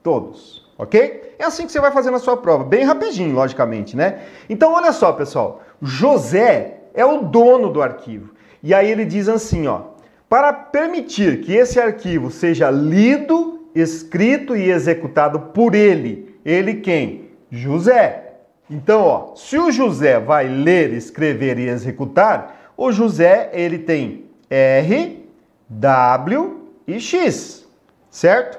Todos, 0.00 0.72
ok? 0.78 1.34
É 1.40 1.44
assim 1.44 1.66
que 1.66 1.72
você 1.72 1.80
vai 1.80 1.90
fazer 1.90 2.12
na 2.12 2.20
sua 2.20 2.36
prova, 2.36 2.62
bem 2.62 2.84
rapidinho, 2.84 3.34
logicamente, 3.34 3.96
né? 3.96 4.20
Então, 4.48 4.72
olha 4.72 4.92
só, 4.92 5.12
pessoal. 5.12 5.60
José 5.82 6.82
é 6.94 7.04
o 7.04 7.22
dono 7.22 7.68
do 7.68 7.82
arquivo. 7.82 8.32
E 8.62 8.72
aí 8.72 8.88
ele 8.88 9.04
diz 9.04 9.28
assim, 9.28 9.66
ó. 9.66 9.93
Para 10.28 10.52
permitir 10.52 11.40
que 11.40 11.54
esse 11.54 11.80
arquivo 11.80 12.30
seja 12.30 12.70
lido, 12.70 13.68
escrito 13.74 14.56
e 14.56 14.70
executado 14.70 15.38
por 15.38 15.74
ele. 15.74 16.34
Ele 16.44 16.74
quem? 16.74 17.30
José. 17.50 18.32
Então, 18.70 19.02
ó, 19.02 19.36
se 19.36 19.58
o 19.58 19.70
José 19.70 20.18
vai 20.18 20.48
ler, 20.48 20.92
escrever 20.92 21.58
e 21.58 21.68
executar, 21.68 22.72
o 22.76 22.90
José, 22.90 23.50
ele 23.52 23.78
tem 23.78 24.24
R, 24.50 25.28
W 25.68 26.62
e 26.86 26.98
X, 26.98 27.66
certo? 28.10 28.58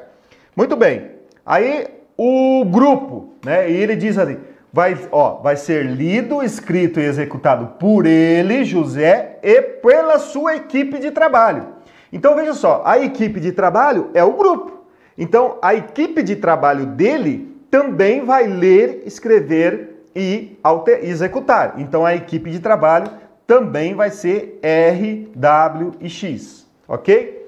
Muito 0.55 0.75
bem. 0.75 1.11
Aí 1.45 1.87
o 2.17 2.63
grupo, 2.65 3.33
né? 3.43 3.69
E 3.69 3.75
ele 3.75 3.95
diz 3.95 4.17
assim, 4.17 4.37
vai, 4.75 4.97
ó, 5.09 5.35
vai 5.35 5.55
ser 5.55 5.85
lido, 5.85 6.43
escrito 6.43 6.99
e 6.99 7.05
executado 7.05 7.79
por 7.79 8.05
ele, 8.05 8.65
José, 8.65 9.39
e 9.41 9.61
pela 9.61 10.19
sua 10.19 10.57
equipe 10.57 10.99
de 10.99 11.11
trabalho. 11.11 11.67
Então 12.11 12.35
veja 12.35 12.53
só, 12.53 12.81
a 12.83 12.99
equipe 12.99 13.39
de 13.39 13.53
trabalho 13.53 14.09
é 14.13 14.21
o 14.21 14.33
grupo. 14.33 14.83
Então 15.17 15.57
a 15.61 15.73
equipe 15.73 16.21
de 16.21 16.35
trabalho 16.35 16.87
dele 16.87 17.57
também 17.71 18.25
vai 18.25 18.47
ler, 18.47 19.03
escrever 19.05 20.03
e 20.13 20.59
executar. 21.03 21.75
Então 21.77 22.05
a 22.05 22.13
equipe 22.13 22.51
de 22.51 22.59
trabalho 22.59 23.09
também 23.47 23.95
vai 23.95 24.09
ser 24.09 24.59
R, 24.61 25.31
W 25.33 25.93
e 26.01 26.09
X, 26.09 26.67
ok? 26.85 27.47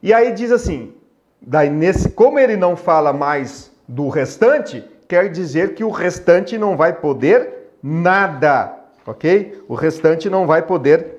E 0.00 0.14
aí 0.14 0.30
diz 0.30 0.52
assim, 0.52 0.92
daí 1.42 1.70
nesse, 1.70 2.10
como 2.10 2.38
ele 2.38 2.56
não 2.56 2.76
fala 2.76 3.12
mais 3.12 3.68
do 3.88 4.08
restante, 4.08 4.88
quer 5.08 5.30
dizer 5.30 5.74
que 5.74 5.82
o 5.82 5.90
restante 5.90 6.58
não 6.58 6.76
vai 6.76 6.92
poder 6.92 7.70
nada, 7.82 8.74
ok? 9.06 9.64
O 9.66 9.74
restante 9.74 10.28
não 10.28 10.46
vai 10.46 10.62
poder 10.62 11.18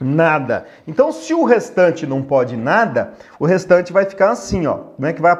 nada. 0.00 0.66
Então, 0.86 1.10
se 1.10 1.34
o 1.34 1.44
restante 1.44 2.06
não 2.06 2.22
pode 2.22 2.56
nada, 2.56 3.14
o 3.38 3.44
restante 3.44 3.92
vai 3.92 4.04
ficar 4.04 4.30
assim, 4.30 4.66
ó. 4.66 4.74
Como 4.74 5.06
é 5.06 5.12
que 5.12 5.20
vai 5.20 5.36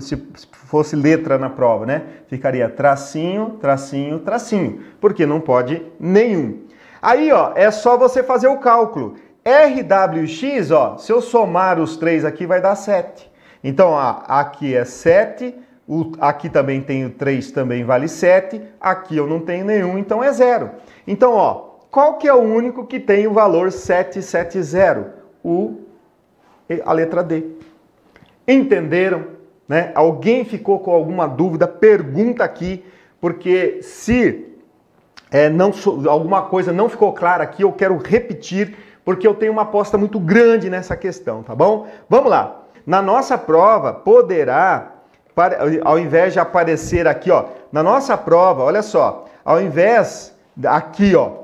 se 0.00 0.16
fosse 0.52 0.96
letra 0.96 1.38
na 1.38 1.48
prova, 1.48 1.86
né? 1.86 2.02
Ficaria 2.26 2.68
tracinho, 2.68 3.58
tracinho, 3.60 4.18
tracinho, 4.18 4.80
porque 5.00 5.24
não 5.24 5.40
pode 5.40 5.86
nenhum. 5.98 6.64
Aí, 7.00 7.30
ó, 7.32 7.52
é 7.54 7.70
só 7.70 7.96
você 7.96 8.22
fazer 8.22 8.48
o 8.48 8.58
cálculo. 8.58 9.14
RWX, 9.44 10.70
ó, 10.70 10.98
se 10.98 11.12
eu 11.12 11.20
somar 11.20 11.80
os 11.80 11.96
três 11.96 12.24
aqui 12.24 12.46
vai 12.46 12.60
dar 12.60 12.74
7. 12.74 13.30
Então, 13.62 13.90
ó, 13.90 14.22
aqui 14.26 14.74
é 14.74 14.84
7, 14.84 15.54
o, 15.90 16.12
aqui 16.20 16.48
também 16.48 16.80
tenho 16.80 17.10
3, 17.10 17.50
também 17.50 17.82
vale 17.82 18.06
7, 18.06 18.62
aqui 18.80 19.16
eu 19.16 19.26
não 19.26 19.40
tenho 19.40 19.64
nenhum, 19.64 19.98
então 19.98 20.22
é 20.22 20.32
zero. 20.32 20.70
Então, 21.04 21.34
ó, 21.34 21.54
qual 21.90 22.16
que 22.16 22.28
é 22.28 22.32
o 22.32 22.38
único 22.38 22.86
que 22.86 23.00
tem 23.00 23.26
o 23.26 23.32
valor 23.32 23.72
770? 23.72 25.12
O, 25.42 25.80
a 26.84 26.92
letra 26.92 27.24
D. 27.24 27.44
Entenderam? 28.46 29.24
Né? 29.68 29.90
Alguém 29.92 30.44
ficou 30.44 30.78
com 30.78 30.92
alguma 30.92 31.26
dúvida? 31.26 31.66
Pergunta 31.66 32.44
aqui, 32.44 32.84
porque 33.20 33.82
se 33.82 34.46
é, 35.28 35.48
não, 35.48 35.72
alguma 36.08 36.42
coisa 36.42 36.72
não 36.72 36.88
ficou 36.88 37.12
clara 37.12 37.42
aqui, 37.42 37.64
eu 37.64 37.72
quero 37.72 37.96
repetir, 37.96 38.76
porque 39.04 39.26
eu 39.26 39.34
tenho 39.34 39.50
uma 39.50 39.62
aposta 39.62 39.98
muito 39.98 40.20
grande 40.20 40.70
nessa 40.70 40.96
questão, 40.96 41.42
tá 41.42 41.52
bom? 41.52 41.88
Vamos 42.08 42.30
lá. 42.30 42.62
Na 42.86 43.02
nossa 43.02 43.36
prova, 43.36 43.92
poderá, 43.92 44.99
ao 45.84 45.98
invés 45.98 46.32
de 46.32 46.40
aparecer 46.40 47.06
aqui, 47.06 47.30
ó, 47.30 47.44
na 47.72 47.82
nossa 47.82 48.16
prova, 48.16 48.62
olha 48.62 48.82
só, 48.82 49.26
ao 49.44 49.60
invés 49.60 50.34
aqui, 50.64 51.14
ó, 51.14 51.40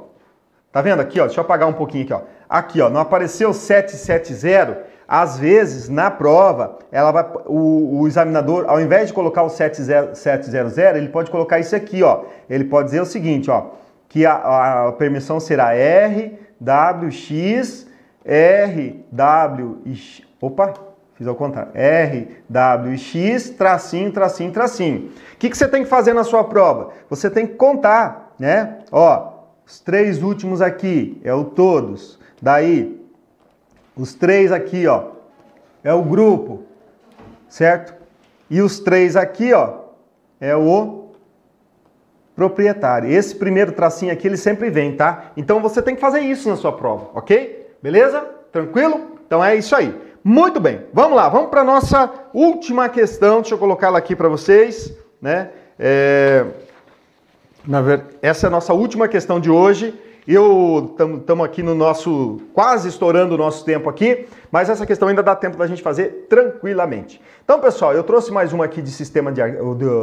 Tá 0.76 0.82
vendo 0.82 1.00
aqui, 1.00 1.18
ó? 1.18 1.24
Deixa 1.24 1.40
eu 1.40 1.42
apagar 1.42 1.66
um 1.66 1.72
pouquinho 1.72 2.04
aqui, 2.04 2.12
ó. 2.12 2.20
Aqui, 2.46 2.82
ó, 2.82 2.90
não 2.90 3.00
apareceu 3.00 3.50
770. 3.54 4.76
Às 5.08 5.38
vezes, 5.38 5.88
na 5.88 6.10
prova, 6.10 6.80
ela 6.92 7.10
vai, 7.12 7.24
o, 7.46 8.00
o 8.00 8.06
examinador, 8.06 8.66
ao 8.68 8.78
invés 8.78 9.08
de 9.08 9.14
colocar 9.14 9.42
o 9.42 9.48
700, 9.48 10.76
ele 10.94 11.08
pode 11.08 11.30
colocar 11.30 11.58
isso 11.58 11.74
aqui, 11.74 12.02
ó. 12.02 12.24
Ele 12.50 12.64
pode 12.64 12.88
dizer 12.88 13.00
o 13.00 13.06
seguinte, 13.06 13.50
ó, 13.50 13.68
que 14.06 14.26
a, 14.26 14.88
a 14.88 14.92
permissão 14.92 15.40
será 15.40 15.74
R, 15.74 16.38
W, 16.60 17.10
X, 17.10 17.86
R, 18.22 19.02
W, 19.10 19.78
X, 19.86 20.22
opa, 20.42 20.74
fiz 21.16 21.26
ao 21.26 21.34
contrário, 21.34 21.72
R, 21.74 22.28
W, 22.48 22.96
X, 22.98 23.50
tracinho, 23.50 24.12
tracinho, 24.12 24.52
tracinho. 24.52 25.10
O 25.34 25.36
que, 25.38 25.48
que 25.48 25.56
você 25.56 25.66
tem 25.66 25.82
que 25.82 25.88
fazer 25.88 26.12
na 26.12 26.22
sua 26.22 26.44
prova? 26.44 26.90
Você 27.08 27.30
tem 27.30 27.46
que 27.46 27.54
contar, 27.54 28.34
né? 28.38 28.78
Ó, 28.92 29.32
os 29.66 29.80
três 29.80 30.22
últimos 30.22 30.60
aqui 30.60 31.20
é 31.24 31.32
o 31.32 31.44
todos. 31.44 32.18
Daí, 32.40 33.00
os 33.96 34.14
três 34.14 34.52
aqui, 34.52 34.86
ó, 34.86 35.12
é 35.82 35.92
o 35.92 36.02
grupo, 36.02 36.64
certo? 37.48 37.94
E 38.50 38.60
os 38.60 38.78
três 38.78 39.16
aqui, 39.16 39.54
ó, 39.54 39.86
é 40.38 40.54
o 40.54 41.06
proprietário. 42.36 43.10
Esse 43.10 43.34
primeiro 43.34 43.72
tracinho 43.72 44.12
aqui, 44.12 44.28
ele 44.28 44.36
sempre 44.36 44.68
vem, 44.68 44.94
tá? 44.94 45.32
Então 45.34 45.60
você 45.60 45.80
tem 45.80 45.94
que 45.94 46.00
fazer 46.00 46.20
isso 46.20 46.48
na 46.50 46.56
sua 46.56 46.72
prova, 46.72 47.08
ok? 47.14 47.74
Beleza? 47.82 48.20
Tranquilo? 48.52 49.16
Então 49.26 49.42
é 49.42 49.56
isso 49.56 49.74
aí. 49.74 50.05
Muito 50.28 50.58
bem, 50.58 50.80
vamos 50.92 51.16
lá, 51.16 51.28
vamos 51.28 51.50
para 51.50 51.62
nossa 51.62 52.10
última 52.34 52.88
questão. 52.88 53.42
Deixa 53.42 53.54
eu 53.54 53.58
colocá-la 53.58 53.96
aqui 53.96 54.16
para 54.16 54.28
vocês, 54.28 54.92
né? 55.22 55.50
É... 55.78 56.44
Essa 58.20 58.46
é 58.46 58.48
a 58.48 58.50
nossa 58.50 58.74
última 58.74 59.06
questão 59.06 59.38
de 59.38 59.48
hoje. 59.48 59.94
Eu 60.26 60.96
estamos 61.20 61.44
aqui 61.44 61.62
no 61.62 61.76
nosso, 61.76 62.40
quase 62.52 62.88
estourando 62.88 63.36
o 63.36 63.38
nosso 63.38 63.64
tempo 63.64 63.88
aqui, 63.88 64.26
mas 64.50 64.68
essa 64.68 64.84
questão 64.84 65.06
ainda 65.06 65.22
dá 65.22 65.36
tempo 65.36 65.56
da 65.56 65.68
gente 65.68 65.80
fazer 65.80 66.26
tranquilamente. 66.28 67.20
Então, 67.44 67.60
pessoal, 67.60 67.94
eu 67.94 68.02
trouxe 68.02 68.32
mais 68.32 68.52
uma 68.52 68.64
aqui 68.64 68.82
de 68.82 68.90
sistema 68.90 69.30
de 69.30 69.40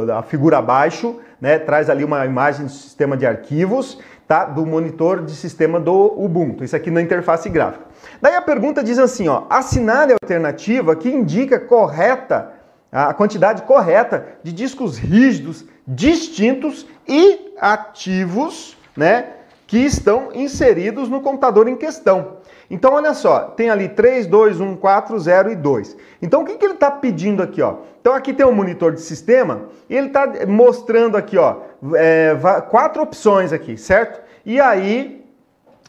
da 0.06 0.22
figura 0.22 0.56
abaixo, 0.56 1.20
né? 1.38 1.58
Traz 1.58 1.90
ali 1.90 2.02
uma 2.02 2.24
imagem 2.24 2.64
do 2.64 2.72
sistema 2.72 3.14
de 3.14 3.26
arquivos, 3.26 3.98
tá? 4.26 4.44
Do 4.44 4.64
monitor 4.64 5.24
de 5.24 5.32
sistema 5.32 5.78
do 5.78 6.14
Ubuntu. 6.16 6.64
Isso 6.64 6.76
aqui 6.76 6.90
na 6.90 7.02
interface 7.02 7.48
gráfica. 7.48 7.84
Daí 8.20 8.34
a 8.34 8.42
pergunta 8.42 8.82
diz 8.82 8.98
assim, 8.98 9.28
ó: 9.28 9.44
assinale 9.50 10.12
a 10.12 10.16
alternativa 10.22 10.96
que 10.96 11.08
indica 11.08 11.58
correta 11.58 12.52
a 12.90 13.12
quantidade 13.12 13.62
correta 13.62 14.24
de 14.42 14.52
discos 14.52 14.96
rígidos 14.96 15.64
distintos 15.86 16.86
e 17.06 17.52
ativos, 17.60 18.76
né, 18.96 19.26
que 19.66 19.78
estão 19.78 20.30
inseridos 20.34 21.08
no 21.08 21.20
computador 21.20 21.68
em 21.68 21.76
questão. 21.76 22.38
Então, 22.70 22.94
olha 22.94 23.14
só, 23.14 23.40
tem 23.40 23.70
ali 23.70 23.88
3, 23.88 24.26
2, 24.26 24.60
1, 24.60 24.76
4, 24.76 25.18
0 25.18 25.52
e 25.52 25.56
2. 25.56 25.96
Então, 26.22 26.42
o 26.42 26.44
que, 26.44 26.54
que 26.56 26.64
ele 26.64 26.74
está 26.74 26.90
pedindo 26.90 27.42
aqui? 27.42 27.60
Ó? 27.60 27.76
Então, 28.00 28.14
aqui 28.14 28.32
tem 28.32 28.46
um 28.46 28.52
monitor 28.52 28.92
de 28.92 29.00
sistema 29.00 29.62
e 29.88 29.96
ele 29.96 30.08
está 30.08 30.26
mostrando 30.46 31.16
aqui 31.16 31.36
ó, 31.36 31.56
é, 31.94 32.36
quatro 32.70 33.02
opções 33.02 33.52
aqui, 33.52 33.76
certo? 33.76 34.20
E 34.44 34.60
aí, 34.60 35.24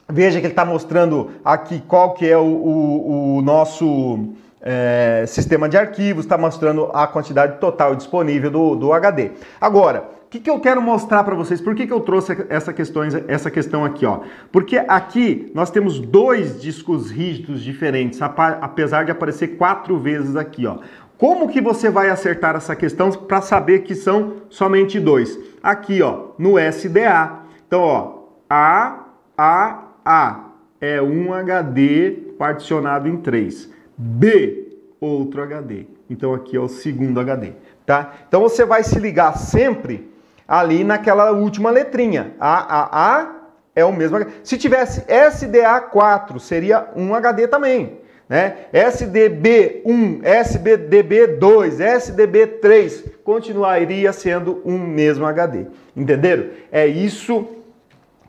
veja 0.10 0.40
que 0.40 0.46
ele 0.46 0.54
está 0.54 0.66
mostrando 0.66 1.32
aqui 1.44 1.82
qual 1.88 2.14
que 2.14 2.30
é 2.30 2.38
o, 2.38 2.44
o, 2.44 3.38
o 3.38 3.42
nosso 3.42 4.34
é, 4.62 5.26
sistema 5.28 5.70
de 5.70 5.78
arquivos, 5.78 6.26
está 6.26 6.38
mostrando 6.38 6.90
a 6.92 7.06
quantidade 7.06 7.60
total 7.60 7.96
disponível 7.96 8.50
do, 8.50 8.76
do 8.76 8.94
HD. 8.94 9.32
Agora, 9.62 10.06
que, 10.36 10.40
que 10.42 10.50
eu 10.50 10.60
quero 10.60 10.82
mostrar 10.82 11.24
para 11.24 11.36
vocês? 11.36 11.62
Por 11.62 11.74
que, 11.76 11.88
que 11.88 11.94
eu 11.94 12.02
trouxe 12.02 12.46
essa, 12.50 12.74
questões, 12.74 13.14
essa 13.28 13.50
questão 13.50 13.86
aqui? 13.86 14.06
Ó? 14.06 14.22
Porque 14.52 14.78
aqui 14.78 15.52
nós 15.54 15.72
temos 15.72 16.00
dois 16.00 16.62
discos 16.62 17.10
rígidos 17.10 17.64
diferentes, 17.64 18.20
apesar 18.22 19.06
de 19.06 19.12
aparecer 19.12 19.50
quatro 19.50 19.98
vezes 19.98 20.36
aqui. 20.36 20.66
Ó. 20.66 20.80
Como 21.18 21.48
que 21.48 21.62
você 21.62 21.90
vai 21.90 22.10
acertar 22.10 22.56
essa 22.56 22.76
questão 22.76 23.10
para 23.12 23.42
saber 23.42 23.80
que 23.80 23.96
são 23.96 24.42
somente 24.50 25.00
dois? 25.00 25.40
Aqui, 25.64 26.02
ó, 26.02 26.32
no 26.38 26.60
SDA. 26.60 27.40
Então, 27.68 27.82
ó, 27.82 28.20
A, 28.50 29.06
A, 29.38 29.84
A 30.04 30.46
é 30.82 31.02
um 31.02 31.34
HD 31.34 32.12
particionado 32.38 33.08
em 33.08 33.18
três. 33.18 33.72
B, 33.98 34.78
outro 35.00 35.42
HD. 35.42 35.86
Então 36.10 36.34
aqui 36.34 36.58
é 36.58 36.60
o 36.60 36.68
segundo 36.68 37.20
HD, 37.20 37.54
tá? 37.86 38.14
Então 38.28 38.42
você 38.42 38.64
vai 38.64 38.84
se 38.84 39.00
ligar 39.00 39.38
sempre 39.38 40.14
ali 40.48 40.84
naquela 40.84 41.32
última 41.32 41.70
letrinha. 41.70 42.34
A, 42.40 42.82
A, 42.82 43.20
A 43.20 43.36
é 43.76 43.84
o 43.84 43.92
mesmo. 43.92 44.18
Se 44.44 44.58
tivesse 44.58 45.02
SDA4, 45.02 46.40
seria 46.40 46.90
um 46.96 47.14
HD 47.14 47.48
também. 47.48 48.00
Né? 48.28 48.58
SDB1, 48.74 50.22
SDB2, 50.24 51.78
SDB3 51.78 53.12
continuaria 53.24 54.12
sendo 54.12 54.62
um 54.66 54.80
mesmo 54.80 55.26
HD. 55.26 55.68
Entenderam? 55.96 56.50
É 56.72 56.88
isso 56.88 57.48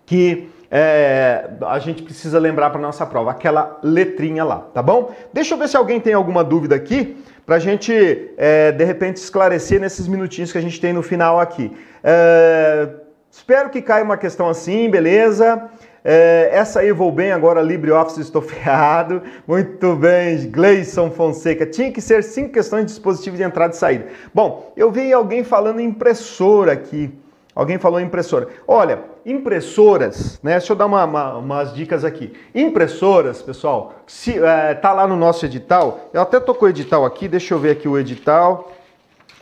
que 0.04 0.50
é, 0.70 1.50
a 1.66 1.78
gente 1.78 2.02
precisa 2.02 2.38
lembrar 2.38 2.70
para 2.70 2.80
nossa 2.80 3.06
prova, 3.06 3.30
aquela 3.30 3.78
letrinha 3.82 4.44
lá, 4.44 4.58
tá 4.72 4.82
bom? 4.82 5.14
Deixa 5.32 5.54
eu 5.54 5.58
ver 5.58 5.68
se 5.68 5.76
alguém 5.76 6.00
tem 6.00 6.14
alguma 6.14 6.42
dúvida 6.42 6.74
aqui, 6.74 7.16
para 7.44 7.56
a 7.56 7.58
gente, 7.60 7.92
é, 8.36 8.72
de 8.72 8.84
repente, 8.84 9.18
esclarecer 9.18 9.80
nesses 9.80 10.08
minutinhos 10.08 10.50
que 10.50 10.58
a 10.58 10.60
gente 10.60 10.80
tem 10.80 10.92
no 10.92 11.02
final 11.02 11.38
aqui. 11.38 11.70
É, 12.02 12.88
espero 13.30 13.70
que 13.70 13.80
caia 13.80 14.02
uma 14.02 14.16
questão 14.16 14.48
assim, 14.48 14.90
beleza? 14.90 15.70
É, 16.08 16.50
essa 16.52 16.80
aí 16.80 16.92
vou 16.92 17.10
bem 17.10 17.32
agora, 17.32 17.60
LibreOffice 17.60 18.20
estou 18.20 18.42
ferrado. 18.42 19.22
Muito 19.46 19.94
bem, 19.94 20.50
Gleison 20.50 21.10
Fonseca. 21.10 21.64
Tinha 21.66 21.92
que 21.92 22.00
ser 22.00 22.24
cinco 22.24 22.52
questões 22.52 22.86
de 22.86 22.92
dispositivo 22.92 23.36
de 23.36 23.44
entrada 23.44 23.74
e 23.74 23.76
saída. 23.76 24.06
Bom, 24.34 24.72
eu 24.76 24.90
vi 24.90 25.12
alguém 25.12 25.44
falando 25.44 25.80
impressora 25.80 26.72
aqui. 26.72 27.12
Alguém 27.56 27.78
falou 27.78 27.98
impressora. 27.98 28.48
Olha, 28.68 28.98
impressoras, 29.24 30.38
né? 30.42 30.52
Deixa 30.58 30.74
eu 30.74 30.76
dar 30.76 30.84
uma, 30.84 31.04
uma, 31.04 31.38
umas 31.38 31.72
dicas 31.72 32.04
aqui. 32.04 32.34
Impressoras, 32.54 33.40
pessoal, 33.40 33.94
se 34.06 34.38
é, 34.38 34.74
tá 34.74 34.92
lá 34.92 35.06
no 35.06 35.16
nosso 35.16 35.46
edital. 35.46 36.10
Eu 36.12 36.20
até 36.20 36.38
tô 36.38 36.54
com 36.54 36.66
o 36.66 36.68
edital 36.68 37.06
aqui, 37.06 37.26
deixa 37.26 37.54
eu 37.54 37.58
ver 37.58 37.70
aqui 37.70 37.88
o 37.88 37.96
edital. 37.96 38.70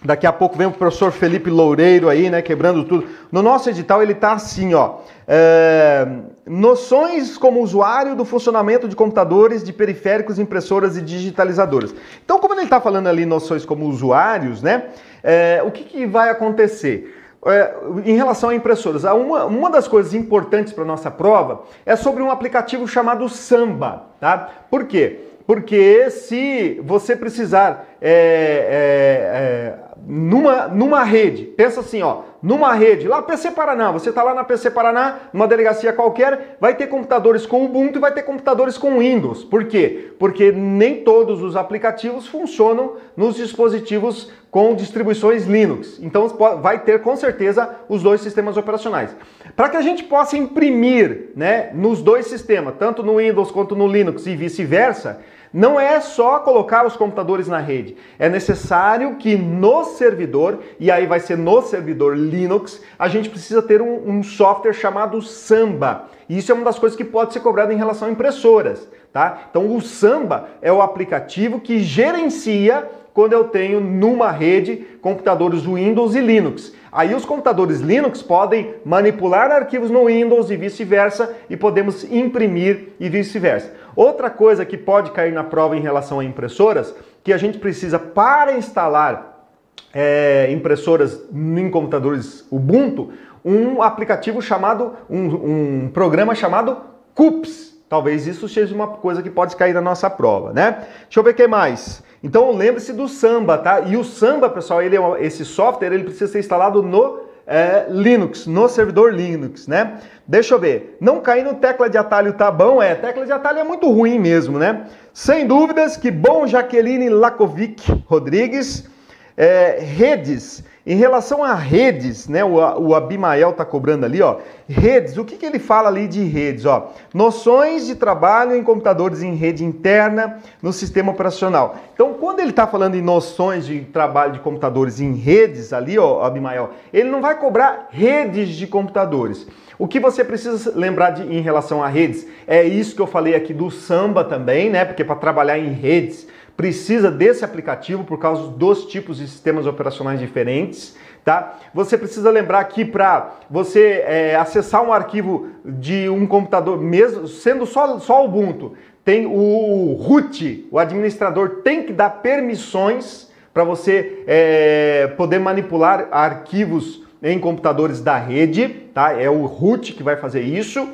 Daqui 0.01 0.29
a 0.29 0.33
pouco 0.33 0.57
vem 0.57 0.67
o 0.69 0.71
professor 0.71 1.11
Felipe 1.11 1.51
Loureiro 1.51 2.09
aí, 2.09 2.31
né, 2.31 2.41
quebrando 2.41 2.85
tudo. 2.85 3.09
No 3.33 3.43
nosso 3.43 3.69
edital 3.69 4.01
ele 4.01 4.15
tá 4.15 4.35
assim, 4.35 4.75
ó. 4.75 4.99
É, 5.27 6.07
noções 6.47 7.37
como 7.37 7.63
usuário 7.63 8.15
do 8.15 8.25
funcionamento 8.25 8.87
de 8.87 8.95
computadores, 8.95 9.65
de 9.65 9.73
periféricos, 9.73 10.39
impressoras 10.39 10.97
e 10.97 11.03
digitalizadoras. 11.03 11.93
Então, 12.25 12.39
como 12.39 12.55
ele 12.55 12.63
está 12.63 12.81
falando 12.81 13.09
ali 13.09 13.27
noções 13.27 13.65
como 13.65 13.87
usuários, 13.87 14.63
né, 14.63 14.85
é, 15.21 15.61
o 15.65 15.73
que, 15.73 15.83
que 15.83 16.07
vai 16.07 16.31
acontecer? 16.31 17.24
É, 17.47 17.75
em 18.07 18.17
relação 18.17 18.49
a 18.49 18.55
impressoras, 18.55 19.05
uma, 19.05 19.45
uma 19.45 19.71
das 19.71 19.87
coisas 19.87 20.15
importantes 20.15 20.73
para 20.73 20.85
nossa 20.85 21.11
prova 21.11 21.63
é 21.85 21.95
sobre 21.95 22.23
um 22.23 22.31
aplicativo 22.31 22.89
chamado 22.89 23.29
Samba, 23.29 24.07
tá? 24.19 24.49
Por 24.71 24.87
quê? 24.87 25.21
Porque 25.47 26.11
se 26.11 26.81
você 26.83 27.15
precisar 27.15 27.87
é, 28.01 28.11
é, 28.11 29.81
é 29.81 29.84
numa, 30.07 30.69
numa 30.69 31.03
rede, 31.03 31.45
pensa 31.45 31.81
assim, 31.81 32.03
ó, 32.03 32.23
numa 32.43 32.75
rede, 32.75 33.09
lá 33.09 33.23
PC 33.23 33.53
Paraná, 33.53 33.91
você 33.91 34.11
está 34.11 34.23
lá 34.23 34.35
na 34.35 34.45
PC 34.45 34.71
Paraná, 34.71 35.21
numa 35.33 35.49
delegacia 35.49 35.93
qualquer, 35.93 36.59
vai 36.61 36.75
ter 36.75 36.89
computadores 36.89 37.47
com 37.47 37.65
Ubuntu 37.65 37.99
e 37.99 38.01
vai 38.01 38.13
ter 38.13 38.23
computadores 38.23 38.77
com 38.77 38.99
Windows. 38.99 39.43
Por 39.45 39.65
quê? 39.65 40.13
Porque 40.19 40.53
nem 40.53 41.03
todos 41.03 41.43
os 41.43 41.57
aplicativos 41.57 42.27
funcionam 42.27 42.97
nos 43.17 43.37
dispositivos 43.37 44.31
com 44.51 44.75
distribuições 44.75 45.47
Linux. 45.47 45.99
Então 46.03 46.29
vai 46.61 46.81
ter 46.81 47.01
com 47.01 47.17
certeza 47.17 47.75
os 47.89 48.03
dois 48.03 48.21
sistemas 48.21 48.57
operacionais. 48.57 49.17
Para 49.57 49.71
que 49.71 49.77
a 49.77 49.83
gente 49.83 50.05
possa 50.05 50.37
imprimir 50.37 51.31
né, 51.35 51.71
nos 51.73 52.03
dois 52.03 52.27
sistemas, 52.27 52.75
tanto 52.79 53.03
no 53.03 53.17
Windows 53.17 53.51
quanto 53.51 53.75
no 53.75 53.89
Linux 53.89 54.27
e 54.27 54.37
vice-versa, 54.37 55.21
não 55.55 55.79
é 55.79 56.01
só 56.01 56.41
colocar 56.41 56.85
os 56.85 56.97
computadores 56.97 57.47
na 57.47 57.61
rede, 57.61 57.97
é 58.19 58.29
necessário 58.29 59.15
que 59.15 59.37
no 59.37 59.85
servidor, 59.85 60.59
e 60.81 60.91
aí 60.91 61.07
vai 61.07 61.21
ser 61.21 61.39
no 61.39 61.63
servidor 61.63 62.17
Linux, 62.17 62.83
a 62.99 63.07
gente 63.07 63.31
precisa 63.31 63.63
ter 63.63 63.81
um, 63.81 64.03
um 64.05 64.23
software 64.25 64.73
chamado 64.73 65.23
Samba. 65.23 66.09
E 66.29 66.39
isso 66.39 66.51
é 66.51 66.55
uma 66.57 66.65
das 66.65 66.79
coisas 66.79 66.97
que 66.97 67.05
pode 67.05 67.33
ser 67.33 67.39
cobrado 67.39 67.73
em 67.73 67.77
relação 67.77 68.09
a 68.09 68.11
impressoras, 68.11 68.89
tá? 69.13 69.47
Então 69.49 69.77
o 69.77 69.81
Samba 69.81 70.49
é 70.61 70.73
o 70.73 70.83
aplicativo 70.83 71.61
que 71.61 71.79
gerencia 71.79 72.91
quando 73.15 73.33
eu 73.33 73.45
tenho 73.45 73.81
numa 73.81 74.33
rede 74.33 74.85
computadores 75.01 75.63
Windows 75.65 76.17
e 76.17 76.21
Linux. 76.21 76.73
Aí 76.91 77.15
os 77.15 77.25
computadores 77.25 77.81
Linux 77.81 78.23
podem 78.23 78.75
manipular 78.85 79.51
arquivos 79.53 79.91
no 79.91 80.07
Windows 80.07 80.51
e 80.51 80.57
vice-versa 80.57 81.35
e 81.49 81.57
podemos 81.57 82.05
imprimir 82.05 82.89
e 82.99 83.09
vice-versa. 83.09 83.73
Outra 83.97 84.31
coisa 84.31 84.65
que 84.65 84.77
pode 84.77 85.11
cair 85.11 85.33
na 85.33 85.45
prova 85.45 85.77
em 85.77 85.81
relação 85.81 86.21
a 86.21 86.25
impressoras, 86.25 86.95
que 87.23 87.33
a 87.33 87.37
gente 87.37 87.59
precisa 87.59 87.99
para 87.99 88.57
instalar 88.57 89.49
é, 89.93 90.49
impressoras 90.51 91.23
em 91.33 91.71
computadores 91.71 92.47
Ubuntu, 92.51 93.13
um 93.45 93.83
aplicativo 93.83 94.41
chamado, 94.41 94.95
um, 95.09 95.85
um 95.85 95.89
programa 95.89 96.35
chamado 96.35 96.79
CUPS. 97.15 97.75
Talvez 97.89 98.27
isso 98.27 98.49
seja 98.49 98.75
uma 98.75 98.89
coisa 98.89 99.23
que 99.23 99.31
pode 99.31 99.55
cair 99.55 99.75
na 99.75 99.81
nossa 99.81 100.11
prova, 100.11 100.53
né? 100.53 100.85
Deixa 101.05 101.21
eu 101.21 101.23
ver 101.23 101.31
o 101.31 101.35
que 101.35 101.47
mais. 101.47 102.03
Então 102.23 102.51
lembre-se 102.51 102.93
do 102.93 103.07
Samba, 103.07 103.59
tá? 103.59 103.81
E 103.81 103.97
o 103.97 104.03
Samba, 104.03 104.49
pessoal, 104.49 104.83
ele 104.83 104.97
é, 104.97 105.25
esse 105.25 105.45
software 105.45 105.93
ele 105.93 106.05
precisa 106.05 106.33
ser 106.33 106.39
instalado 106.41 106.83
no 106.83 107.24
é, 107.47 107.87
Linux, 107.89 108.47
no 108.47 108.69
servidor 108.69 109.13
Linux, 109.13 109.67
né? 109.67 109.99
Deixa 110.27 110.55
eu 110.55 110.59
ver. 110.59 110.97
Não 111.01 111.21
cair 111.21 111.45
no 111.45 111.55
tecla 111.55 111.89
de 111.89 111.99
atalho 111.99 112.33
tá 112.33 112.51
bom? 112.51 112.83
É, 112.83 112.95
tecla 112.95 113.27
de 113.27 113.33
atalho 113.33 113.59
é 113.59 113.65
muito 113.65 113.91
ruim 113.91 114.19
mesmo, 114.19 114.59
né? 114.59 114.87
Sem 115.13 115.47
dúvidas, 115.47 115.97
que 115.97 116.11
bom 116.11 116.47
Jaqueline 116.47 117.09
Lakovic 117.09 118.05
Rodrigues. 118.07 118.89
É, 119.37 119.79
redes, 119.81 120.65
em 120.87 120.97
relação 120.97 121.43
a 121.43 121.55
redes, 121.55 122.29
né? 122.29 122.45
O, 122.45 122.57
o 122.57 122.95
Abimael 122.95 123.53
tá 123.55 123.65
cobrando 123.65 124.05
ali, 124.05 124.21
ó. 124.21 124.39
Redes, 124.69 125.17
o 125.17 125.25
que, 125.25 125.37
que 125.37 125.47
ele 125.47 125.59
fala 125.59 125.89
ali 125.89 126.07
de 126.07 126.23
redes, 126.25 126.67
ó? 126.67 126.93
Noções 127.13 127.87
de 127.87 127.95
trabalho 127.95 128.55
em 128.55 128.63
computadores 128.63 129.23
em 129.23 129.35
rede 129.35 129.65
interna 129.65 130.41
no 130.63 130.73
sistema 130.73 131.13
operacional. 131.13 131.77
Então, 131.95 132.15
quando 132.15 132.41
ele 132.41 132.51
está 132.51 132.67
falando 132.67 132.97
em 132.97 133.03
noções 133.03 133.65
de 133.65 133.81
trabalho 133.81 134.33
de 134.33 134.41
computadores 134.41 135.01
em 135.01 135.15
redes 135.15 135.73
ali, 135.73 135.99
ó, 135.99 136.23
Abimael, 136.23 136.71
ele 136.93 137.09
não 137.11 137.23
vai 137.23 137.39
cobrar 137.39 137.89
redes 137.91 138.51
de 138.51 138.67
computadores. 138.67 139.47
O 139.79 139.89
que 139.89 139.99
você 139.99 140.23
precisa 140.23 140.73
lembrar 140.77 141.11
de, 141.11 141.23
em 141.23 141.41
relação 141.41 141.83
a 141.83 141.89
redes 141.89 142.27
é 142.47 142.63
isso 142.63 142.95
que 142.95 143.03
eu 143.03 143.07
falei 143.07 143.35
aqui 143.35 143.53
do 143.53 143.71
Samba 143.71 144.23
também, 144.23 144.71
né? 144.71 144.85
Porque 144.85 145.03
para 145.03 145.17
trabalhar 145.17 145.59
em 145.59 145.73
redes 145.73 146.29
precisa 146.57 147.11
desse 147.11 147.45
aplicativo 147.45 148.05
por 148.05 148.19
causa 148.19 148.49
dos 148.49 148.87
tipos 148.87 149.19
de 149.19 149.27
sistemas 149.27 149.67
operacionais 149.67 150.21
diferentes. 150.21 150.97
Tá? 151.25 151.59
Você 151.73 151.97
precisa 151.97 152.31
lembrar 152.31 152.63
que 152.65 152.85
para 152.85 153.35
você 153.51 154.05
é, 154.07 154.37
acessar 154.37 154.85
um 154.85 154.93
arquivo 154.93 155.49
de 155.65 156.09
um 156.09 156.27
computador, 156.27 156.79
mesmo 156.79 157.27
sendo 157.27 157.65
só, 157.65 157.99
só 157.99 158.25
Ubuntu, 158.25 158.75
tem 159.05 159.27
o 159.27 159.95
root, 160.01 160.67
o 160.71 160.79
administrador 160.79 161.63
tem 161.63 161.83
que 161.83 161.93
dar 161.93 162.11
permissões 162.23 163.31
para 163.53 163.65
você 163.65 164.25
é, 164.27 165.07
poder 165.17 165.39
manipular 165.39 166.09
arquivos 166.11 167.05
em 167.23 167.39
computadores 167.39 168.01
da 168.01 168.19
rede, 168.19 168.69
tá? 168.93 169.19
É 169.19 169.31
o 169.31 169.47
root 169.47 169.93
que 169.93 170.03
vai 170.03 170.17
fazer 170.17 170.43
isso, 170.43 170.89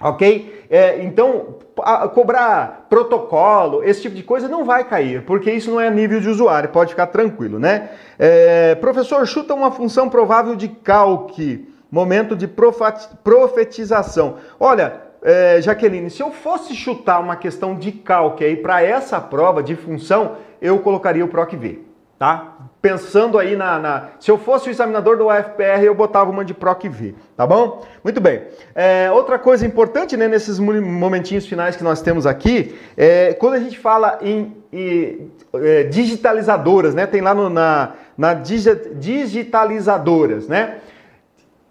ok? 0.00 0.66
É, 0.68 1.02
então, 1.02 1.56
a, 1.82 2.08
cobrar 2.08 2.86
protocolo, 2.88 3.82
esse 3.84 4.02
tipo 4.02 4.14
de 4.16 4.22
coisa 4.22 4.48
não 4.48 4.64
vai 4.64 4.84
cair, 4.84 5.22
porque 5.22 5.50
isso 5.50 5.70
não 5.70 5.80
é 5.80 5.90
nível 5.90 6.20
de 6.20 6.28
usuário, 6.28 6.68
pode 6.70 6.90
ficar 6.90 7.06
tranquilo, 7.06 7.58
né? 7.58 7.90
É, 8.18 8.74
professor, 8.76 9.26
chuta 9.26 9.54
uma 9.54 9.70
função 9.70 10.08
provável 10.08 10.56
de 10.56 10.68
calque, 10.68 11.68
momento 11.90 12.34
de 12.34 12.48
profetização. 12.48 14.36
Olha, 14.58 15.02
é, 15.22 15.60
Jaqueline, 15.60 16.10
se 16.10 16.22
eu 16.22 16.30
fosse 16.30 16.74
chutar 16.74 17.20
uma 17.20 17.36
questão 17.36 17.74
de 17.74 17.92
calque 17.92 18.44
aí 18.44 18.56
para 18.56 18.82
essa 18.82 19.20
prova 19.20 19.62
de 19.62 19.74
função, 19.74 20.36
eu 20.60 20.78
colocaria 20.78 21.24
o 21.24 21.28
PROC-V 21.28 21.86
tá? 22.18 22.55
Pensando 22.80 23.38
aí 23.38 23.56
na, 23.56 23.78
na, 23.78 24.08
Se 24.20 24.30
eu 24.30 24.38
fosse 24.38 24.68
o 24.68 24.70
examinador 24.70 25.16
do 25.16 25.28
UFPR, 25.28 25.82
eu 25.82 25.94
botava 25.94 26.30
uma 26.30 26.44
de 26.44 26.54
PROC 26.54 26.88
V, 26.88 27.14
tá 27.36 27.46
bom? 27.46 27.84
Muito 28.04 28.20
bem. 28.20 28.42
É, 28.74 29.10
outra 29.10 29.38
coisa 29.38 29.66
importante, 29.66 30.16
né, 30.16 30.28
nesses 30.28 30.58
momentinhos 30.58 31.46
finais 31.46 31.74
que 31.74 31.82
nós 31.82 32.02
temos 32.02 32.26
aqui, 32.26 32.78
é 32.96 33.32
quando 33.34 33.54
a 33.54 33.60
gente 33.60 33.78
fala 33.78 34.18
em, 34.22 34.56
em 34.72 35.30
é, 35.54 35.84
digitalizadoras, 35.84 36.94
né? 36.94 37.06
Tem 37.06 37.20
lá 37.20 37.34
no, 37.34 37.48
na, 37.48 37.94
na 38.16 38.34
digitalizadoras, 38.34 40.46
né? 40.46 40.78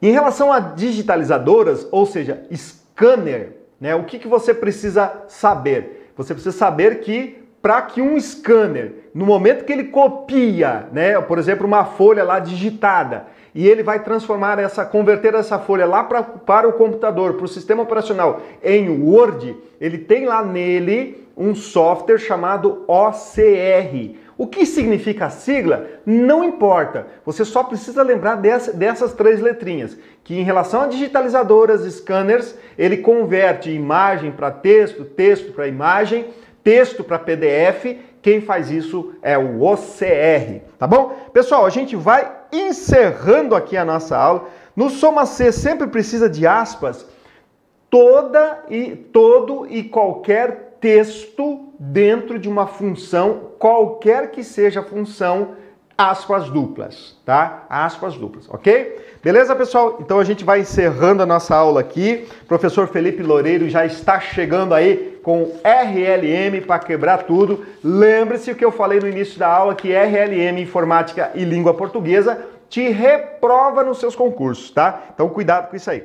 Em 0.02 0.12
relação 0.12 0.52
a 0.52 0.60
digitalizadoras, 0.60 1.88
ou 1.92 2.06
seja, 2.06 2.44
scanner, 2.54 3.54
né? 3.80 3.96
O 3.96 4.04
que, 4.04 4.20
que 4.20 4.28
você 4.28 4.54
precisa 4.54 5.24
saber? 5.28 6.12
Você 6.18 6.34
precisa 6.34 6.56
saber 6.56 7.00
que 7.00 7.45
para 7.66 7.82
que 7.82 8.00
um 8.00 8.16
scanner, 8.20 8.94
no 9.12 9.26
momento 9.26 9.66
que 9.66 9.74
ele 9.74 9.86
copia, 9.86 10.88
né, 10.92 11.20
por 11.20 11.40
exemplo, 11.40 11.66
uma 11.66 11.84
folha 11.84 12.24
lá 12.24 12.38
digitada, 12.38 13.26
e 13.56 13.68
ele 13.68 13.82
vai 13.82 14.04
transformar 14.04 14.60
essa, 14.60 14.86
converter 14.86 15.34
essa 15.34 15.58
folha 15.58 15.84
lá 15.88 16.04
pra, 16.04 16.22
para 16.22 16.70
o 16.70 16.74
computador, 16.74 17.34
para 17.34 17.46
o 17.46 17.48
sistema 17.48 17.82
operacional 17.82 18.44
em 18.64 18.88
Word, 18.88 19.58
ele 19.82 19.98
tem 19.98 20.28
lá 20.28 20.46
nele 20.46 21.28
um 21.36 21.56
software 21.56 22.20
chamado 22.20 22.84
OCR. 22.88 24.16
O 24.38 24.46
que 24.46 24.64
significa 24.64 25.26
a 25.26 25.30
sigla? 25.32 25.88
Não 26.06 26.44
importa. 26.44 27.08
Você 27.26 27.44
só 27.44 27.64
precisa 27.64 28.04
lembrar 28.04 28.36
dessa, 28.36 28.74
dessas 28.74 29.14
três 29.14 29.42
letrinhas. 29.42 29.98
Que 30.24 30.40
em 30.40 30.44
relação 30.44 30.82
a 30.82 30.88
digitalizadoras, 30.88 31.82
scanners, 31.92 32.56
ele 32.78 32.98
converte 32.98 33.72
imagem 33.72 34.32
para 34.32 34.52
texto, 34.52 35.04
texto 35.04 35.52
para 35.54 35.68
imagem 35.68 36.28
texto 36.66 37.04
para 37.04 37.20
PDF, 37.20 37.96
quem 38.24 38.42
faz 38.42 38.72
isso 38.72 39.14
é 39.22 39.38
o 39.38 39.62
OCR, 39.62 40.62
tá 40.80 40.88
bom? 40.88 41.16
Pessoal, 41.32 41.64
a 41.64 41.70
gente 41.70 41.96
vai 41.96 42.30
encerrando 42.52 43.54
aqui 43.54 43.78
a 43.78 43.86
nossa 43.86 44.18
aula. 44.18 44.50
No 44.76 44.90
Soma 44.90 45.28
C 45.28 45.52
sempre 45.52 45.86
precisa 45.86 46.28
de 46.28 46.48
aspas. 46.48 47.06
Toda 47.88 48.64
e 48.68 48.96
todo 48.96 49.68
e 49.70 49.84
qualquer 49.84 50.78
texto 50.82 51.72
dentro 51.80 52.40
de 52.40 52.50
uma 52.50 52.66
função, 52.66 53.52
qualquer 53.60 54.32
que 54.32 54.44
seja 54.44 54.80
a 54.80 54.84
função, 54.84 55.56
aspas 55.98 56.50
duplas, 56.50 57.16
tá? 57.26 57.66
Aspas 57.70 58.16
duplas, 58.16 58.48
ok? 58.50 59.00
Beleza, 59.24 59.56
pessoal? 59.56 59.98
Então 60.00 60.20
a 60.20 60.24
gente 60.24 60.44
vai 60.44 60.60
encerrando 60.60 61.24
a 61.24 61.26
nossa 61.26 61.56
aula 61.56 61.80
aqui. 61.80 62.28
O 62.44 62.46
professor 62.46 62.88
Felipe 62.88 63.24
Loureiro 63.24 63.70
já 63.70 63.86
está 63.86 64.20
chegando 64.20 64.74
aí 64.74 65.20
com 65.24 65.52
RLM 65.64 66.62
para 66.66 66.80
quebrar 66.80 67.24
tudo. 67.24 67.66
Lembre-se 67.84 68.52
o 68.52 68.56
que 68.56 68.64
eu 68.64 68.72
falei 68.72 69.00
no 69.00 69.08
início 69.08 69.40
da 69.40 69.48
aula 69.48 69.74
que 69.74 69.94
RLM 69.94 70.62
Informática 70.62 71.32
e 71.34 71.44
Língua 71.44 71.74
Portuguesa 71.74 72.46
te 72.70 72.90
reprova 72.90 73.84
nos 73.84 74.00
seus 74.00 74.16
concursos, 74.16 74.70
tá? 74.72 75.04
Então 75.14 75.30
cuidado 75.30 75.70
com 75.70 75.76
isso 75.76 75.90
aí. 75.90 76.04